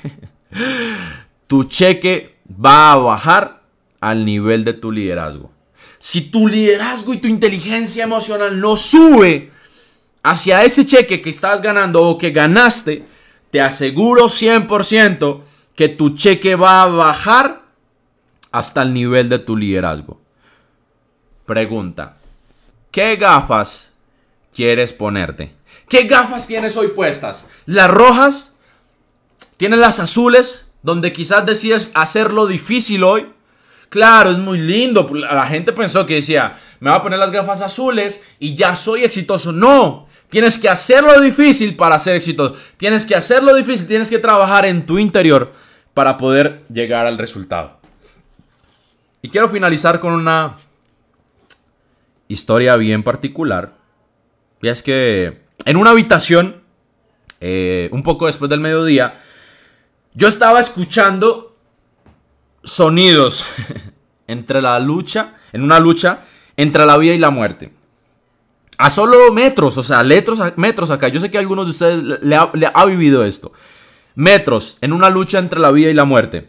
tu 1.47 1.65
cheque 1.65 2.38
va 2.49 2.93
a 2.93 2.97
bajar 2.97 3.63
al 4.01 4.25
nivel 4.25 4.65
de 4.65 4.73
tu 4.73 4.93
liderazgo. 4.93 5.51
Si 5.99 6.31
tu 6.31 6.47
liderazgo 6.47 7.13
y 7.13 7.19
tu 7.19 7.29
inteligencia 7.29 8.05
emocional 8.05 8.61
no 8.61 8.77
sube 8.77 9.51
hacia 10.23 10.63
ese 10.63 10.87
cheque 10.87 11.21
que 11.21 11.31
estás 11.31 11.61
ganando 11.61 12.03
o 12.03 12.19
que 12.19 12.31
ganaste, 12.31 13.05
te 13.51 13.61
aseguro 13.61 14.27
100% 14.27 15.41
que 15.75 15.89
tu 15.89 16.11
cheque 16.15 16.55
va 16.55 16.83
a 16.83 16.87
bajar 16.87 17.63
hasta 18.53 18.83
el 18.83 18.95
nivel 18.95 19.29
de 19.29 19.39
tu 19.39 19.57
liderazgo. 19.57 20.21
Pregunta, 21.47 22.17
¿qué 22.91 23.17
gafas 23.17 23.93
quieres 24.55 24.93
ponerte? 24.93 25.55
¿Qué 25.89 26.05
gafas 26.05 26.47
tienes 26.47 26.77
hoy 26.77 26.89
puestas? 26.89 27.47
¿Las 27.65 27.91
rojas? 27.91 28.57
¿Tienes 29.57 29.79
las 29.79 29.99
azules? 29.99 30.68
Donde 30.89 31.13
quizás 31.13 31.45
decides 31.45 31.91
hacerlo 31.93 32.47
difícil 32.47 33.05
hoy. 33.05 33.27
Claro, 33.91 34.31
es 34.31 34.39
muy 34.39 34.57
lindo. 34.57 35.07
La 35.13 35.47
gente 35.47 35.75
pensó 35.75 36.07
que 36.07 36.15
decía, 36.15 36.59
me 36.81 36.89
voy 36.89 36.99
a 36.99 37.03
poner 37.03 37.19
las 37.19 37.31
gafas 37.31 37.61
azules 37.61 38.27
y 38.39 38.55
ya 38.55 38.75
soy 38.75 39.05
exitoso. 39.05 39.53
No, 39.53 40.09
tienes 40.31 40.57
que 40.57 40.67
hacerlo 40.71 41.21
difícil 41.21 41.77
para 41.77 41.99
ser 41.99 42.17
exitoso. 42.17 42.57
Tienes 42.79 43.05
que 43.05 43.15
hacerlo 43.15 43.55
difícil, 43.55 43.87
tienes 43.87 44.09
que 44.09 44.19
trabajar 44.19 44.65
en 44.65 44.87
tu 44.87 44.99
interior 44.99 45.53
para 45.93 46.17
poder 46.17 46.65
llegar 46.73 47.07
al 47.07 47.19
resultado. 47.19 47.79
Y 49.21 49.29
quiero 49.29 49.51
finalizar 49.51 50.01
con 50.01 50.15
una 50.15 50.57
historia 52.29 52.77
bien 52.77 53.03
particular. 53.03 53.75
Y 54.63 54.69
es 54.69 54.83
que 54.83 55.43
en 55.67 55.77
una 55.77 55.91
habitación, 55.91 56.63
eh, 57.43 57.91
un 57.93 58.03
poco 58.03 58.25
después 58.25 58.49
del 58.49 58.61
mediodía, 58.61 59.21
yo 60.15 60.29
estaba 60.29 60.61
escuchando 60.61 61.57
sonidos 62.65 63.45
entre 64.27 64.63
la 64.63 64.79
lucha, 64.79 65.35
en 65.53 65.63
una 65.63 65.81
lucha 65.81 66.21
entre 66.57 66.87
la 66.87 66.97
vida 66.97 67.15
y 67.15 67.19
la 67.19 67.31
muerte. 67.31 67.73
A 68.79 68.91
solo 68.91 69.33
metros, 69.33 69.77
o 69.79 69.83
sea, 69.83 70.05
metros, 70.57 70.91
acá. 70.91 71.09
Yo 71.09 71.19
sé 71.19 71.31
que 71.31 71.39
algunos 71.39 71.67
de 71.67 71.71
ustedes 71.73 72.21
le 72.23 72.71
ha 72.73 72.85
vivido 72.85 73.25
esto. 73.25 73.53
Metros 74.15 74.79
en 74.81 74.93
una 74.93 75.11
lucha 75.11 75.39
entre 75.39 75.59
la 75.59 75.73
vida 75.73 75.91
y 75.91 75.95
la 75.95 76.05
muerte. 76.05 76.49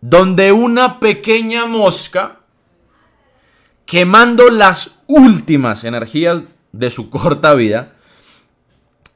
Donde 0.00 0.52
una 0.52 0.98
pequeña 1.00 1.66
mosca 1.66 2.38
quemando 3.88 4.50
las 4.50 5.00
últimas 5.06 5.84
energías 5.84 6.42
de 6.72 6.90
su 6.90 7.10
corta 7.10 7.54
vida 7.54 7.94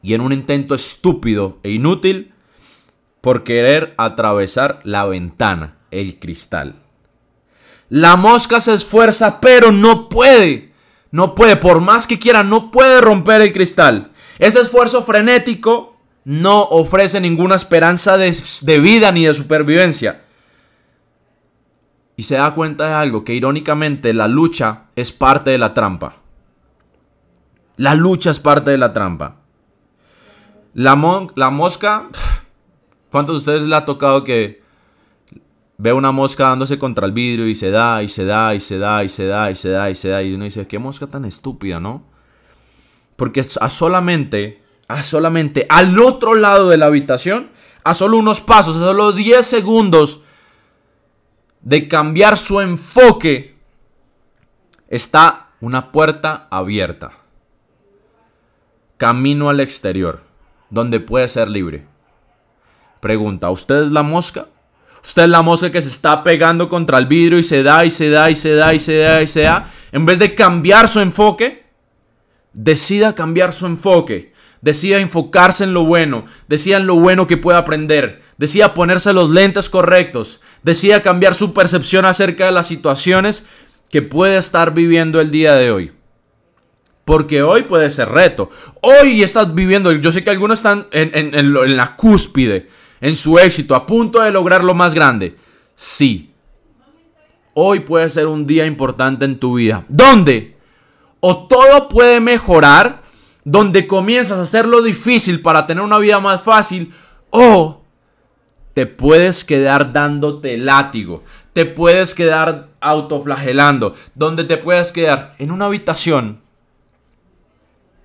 y 0.03 0.15
en 0.15 0.23
un 0.23 0.33
intento 0.33 0.75
estúpido 0.75 1.59
e 1.63 1.71
inútil 1.71 2.32
por 3.23 3.45
querer 3.45 3.95
atravesar 3.97 4.81
la 4.85 5.07
ventana, 5.07 5.79
el 5.91 6.19
cristal. 6.19 6.75
La 7.89 8.17
mosca 8.17 8.61
se 8.61 8.75
esfuerza 8.75 9.41
pero 9.41 9.73
no 9.73 10.11
puede, 10.11 10.73
no 11.11 11.35
puede, 11.35 11.57
por 11.57 11.81
más 11.81 12.07
que 12.07 12.19
quiera, 12.19 12.43
no 12.43 12.71
puede 12.71 13.01
romper 13.01 13.41
el 13.41 13.55
cristal. 13.55 14.11
Ese 14.39 14.61
esfuerzo 14.61 15.03
frenético 15.03 15.97
no 16.25 16.63
ofrece 16.65 17.19
ninguna 17.21 17.55
esperanza 17.55 18.19
de, 18.19 18.37
de 18.61 18.79
vida 18.79 19.11
ni 19.11 19.25
de 19.25 19.33
supervivencia 19.33 20.23
y 22.17 22.25
se 22.25 22.37
da 22.37 22.55
cuenta 22.55 22.89
de 22.89 22.95
algo, 22.95 23.25
que 23.25 23.35
irónicamente 23.35 24.13
la 24.13 24.29
lucha 24.29 24.85
es 24.97 25.13
parte 25.13 25.51
de 25.51 25.59
la 25.59 25.75
trampa. 25.75 26.17
La 27.77 27.95
lucha 27.95 28.31
es 28.31 28.39
parte 28.39 28.71
de 28.71 28.79
la 28.79 28.93
trampa. 28.93 29.37
La, 30.75 30.99
la 31.35 31.51
mosca, 31.51 32.09
¿cuántos 33.13 33.35
de 33.35 33.39
ustedes 33.39 33.69
le 33.69 33.77
ha 33.77 33.85
tocado 33.85 34.25
que 34.25 34.63
ve 35.77 35.93
una 35.93 36.13
mosca 36.13 36.45
dándose 36.45 36.79
contra 36.79 37.07
el 37.07 37.13
vidrio 37.13 37.47
y 37.47 37.55
se 37.55 37.71
da 37.71 38.03
y 38.03 38.09
se 38.09 38.25
da 38.25 38.55
y 38.55 38.61
se 38.61 38.79
da 38.79 39.05
y 39.05 39.09
se 39.09 39.27
da 39.27 39.51
y 39.51 39.55
se 39.55 39.69
da 39.69 39.91
y 39.91 39.95
se 39.95 40.09
da 40.09 40.23
y 40.23 40.35
uno 40.35 40.45
dice, 40.45 40.67
qué 40.67 40.79
mosca 40.79 41.07
tan 41.07 41.25
estúpida, 41.25 41.79
¿no? 41.79 42.05
Porque 43.17 43.41
a 43.41 43.71
solamente, 43.71 44.63
a 44.89 45.03
solamente 45.03 45.67
al 45.69 45.99
otro 46.01 46.35
lado 46.35 46.69
de 46.69 46.79
la 46.79 46.87
habitación, 46.87 47.51
a 47.85 47.95
solo 47.95 48.17
unos 48.17 48.41
pasos, 48.41 48.77
a 48.77 48.81
solo 48.81 49.13
10 49.13 49.45
segundos 49.45 50.23
de 51.61 51.87
cambiar 51.87 52.37
su 52.39 52.61
enfoque, 52.61 53.57
está 54.89 55.51
una 55.61 55.93
puerta 55.93 56.47
abierta. 56.51 57.13
Camino 58.97 59.51
al 59.51 59.61
exterior, 59.61 60.23
donde 60.71 61.01
puede 61.01 61.29
ser 61.29 61.49
libre. 61.49 61.92
Pregunta, 63.03 63.51
¿usted 63.51 63.83
es 63.83 63.91
la 63.91 64.05
mosca? 64.05 64.47
¿Usted 65.03 65.25
es 65.25 65.29
la 65.29 65.43
mosca 65.43 65.73
que 65.73 65.83
se 65.83 65.89
está 65.89 66.23
pegando 66.23 66.69
contra 66.69 66.99
el 66.99 67.07
vidrio 67.07 67.39
y 67.39 67.43
se 67.43 67.65
da 67.65 67.85
y 67.85 67.91
se 67.91 68.09
da 68.09 68.31
y 68.31 68.37
se 68.37 68.55
da 68.55 68.73
y 68.73 68.79
se 68.79 68.99
da 68.99 69.21
y 69.21 69.27
se 69.27 69.41
da? 69.43 69.69
En 69.91 70.07
vez 70.07 70.21
de 70.21 70.37
cambiar 70.37 70.87
su 70.87 71.01
enfoque, 71.01 71.65
decida 72.53 73.15
cambiar 73.15 73.53
su 73.53 73.67
enfoque. 73.67 74.33
Decida 74.61 75.01
enfocarse 75.01 75.65
en 75.65 75.75
lo 75.75 75.85
bueno. 75.85 76.27
Decida 76.47 76.77
en 76.77 76.87
lo 76.87 76.95
bueno 76.95 77.27
que 77.27 77.37
pueda 77.37 77.59
aprender. 77.59 78.23
Decida 78.39 78.75
ponerse 78.75 79.13
los 79.13 79.31
lentes 79.31 79.69
correctos 79.69 80.41
decida 80.63 81.03
cambiar 81.03 81.35
su 81.35 81.53
percepción 81.53 82.05
acerca 82.05 82.47
de 82.47 82.53
las 82.53 82.67
situaciones 82.67 83.47
que 83.91 84.03
puede 84.03 84.39
estar 84.39 84.75
viviendo 84.75 85.21
el 85.21 85.31
día 85.31 85.55
de 85.55 85.71
hoy. 85.71 85.93
Porque 87.05 87.43
hoy 87.43 87.63
puede 87.63 87.91
ser 87.91 88.09
reto. 88.09 88.51
Hoy 88.81 89.23
estás 89.23 89.55
viviendo, 89.55 89.93
yo 89.93 90.13
sé 90.13 90.23
que 90.23 90.31
algunos 90.31 90.61
están 90.61 90.87
en, 90.93 91.35
en 91.35 91.77
la 91.77 91.97
cúspide, 91.97 92.69
en 93.03 93.17
su 93.17 93.39
éxito, 93.39 93.75
a 93.75 93.85
punto 93.85 94.23
de 94.23 94.31
lograr 94.31 94.63
lo 94.65 94.75
más 94.75 94.95
grande. 94.95 95.37
Sí. 95.75 96.33
Hoy 97.53 97.81
puede 97.81 98.09
ser 98.09 98.29
un 98.29 98.47
día 98.47 98.65
importante 98.65 99.25
en 99.25 99.39
tu 99.39 99.57
vida. 99.57 99.85
¿Dónde? 99.89 100.57
O 101.21 101.47
todo 101.49 101.89
puede 101.89 102.21
mejorar, 102.21 103.03
donde 103.45 103.89
comienzas 103.89 104.39
a 104.39 104.43
hacerlo 104.43 104.83
difícil 104.83 105.43
para 105.43 105.67
tener 105.67 105.83
una 105.83 105.99
vida 105.99 106.21
más 106.21 106.43
fácil, 106.43 106.95
o 107.31 107.83
te 108.73 108.87
puedes 108.87 109.45
quedar 109.45 109.93
dándote 109.93 110.57
látigo, 110.57 111.25
te 111.53 111.67
puedes 111.67 112.15
quedar 112.15 112.69
autoflagelando, 112.81 113.95
donde 114.15 114.45
te 114.45 114.57
puedes 114.59 114.93
quedar 114.93 115.35
en 115.39 115.51
una 115.51 115.67
habitación 115.67 116.41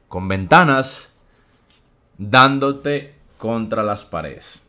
con 0.08 0.28
ventanas 0.28 1.12
dándote 2.18 3.14
contra 3.38 3.84
las 3.84 4.04
paredes. 4.04 4.67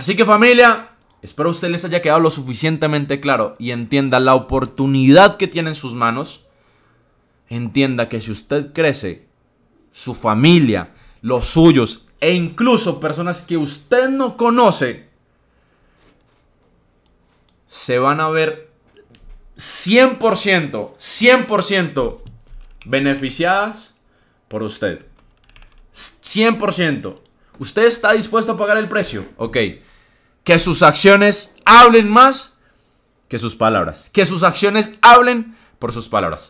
Así 0.00 0.16
que 0.16 0.24
familia, 0.24 0.88
espero 1.20 1.50
a 1.50 1.52
usted 1.52 1.68
les 1.68 1.84
haya 1.84 2.00
quedado 2.00 2.20
lo 2.20 2.30
suficientemente 2.30 3.20
claro 3.20 3.54
y 3.58 3.70
entienda 3.70 4.18
la 4.18 4.34
oportunidad 4.34 5.36
que 5.36 5.46
tiene 5.46 5.68
en 5.68 5.74
sus 5.74 5.92
manos. 5.92 6.46
Entienda 7.50 8.08
que 8.08 8.22
si 8.22 8.30
usted 8.30 8.72
crece, 8.72 9.26
su 9.92 10.14
familia, 10.14 10.94
los 11.20 11.48
suyos 11.48 12.08
e 12.18 12.32
incluso 12.32 12.98
personas 12.98 13.42
que 13.42 13.58
usted 13.58 14.08
no 14.08 14.38
conoce, 14.38 15.10
se 17.68 17.98
van 17.98 18.20
a 18.20 18.30
ver 18.30 18.70
100%, 19.58 20.96
100% 20.96 22.20
beneficiadas 22.86 23.92
por 24.48 24.62
usted. 24.62 25.04
100%. 25.92 27.16
¿Usted 27.58 27.84
está 27.84 28.14
dispuesto 28.14 28.52
a 28.52 28.56
pagar 28.56 28.78
el 28.78 28.88
precio? 28.88 29.26
Ok. 29.36 29.58
Que 30.44 30.58
sus 30.58 30.82
acciones 30.82 31.56
hablen 31.64 32.08
más 32.10 32.58
que 33.28 33.38
sus 33.38 33.54
palabras. 33.54 34.10
Que 34.12 34.24
sus 34.24 34.42
acciones 34.42 34.92
hablen 35.02 35.56
por 35.78 35.92
sus 35.92 36.08
palabras. 36.08 36.48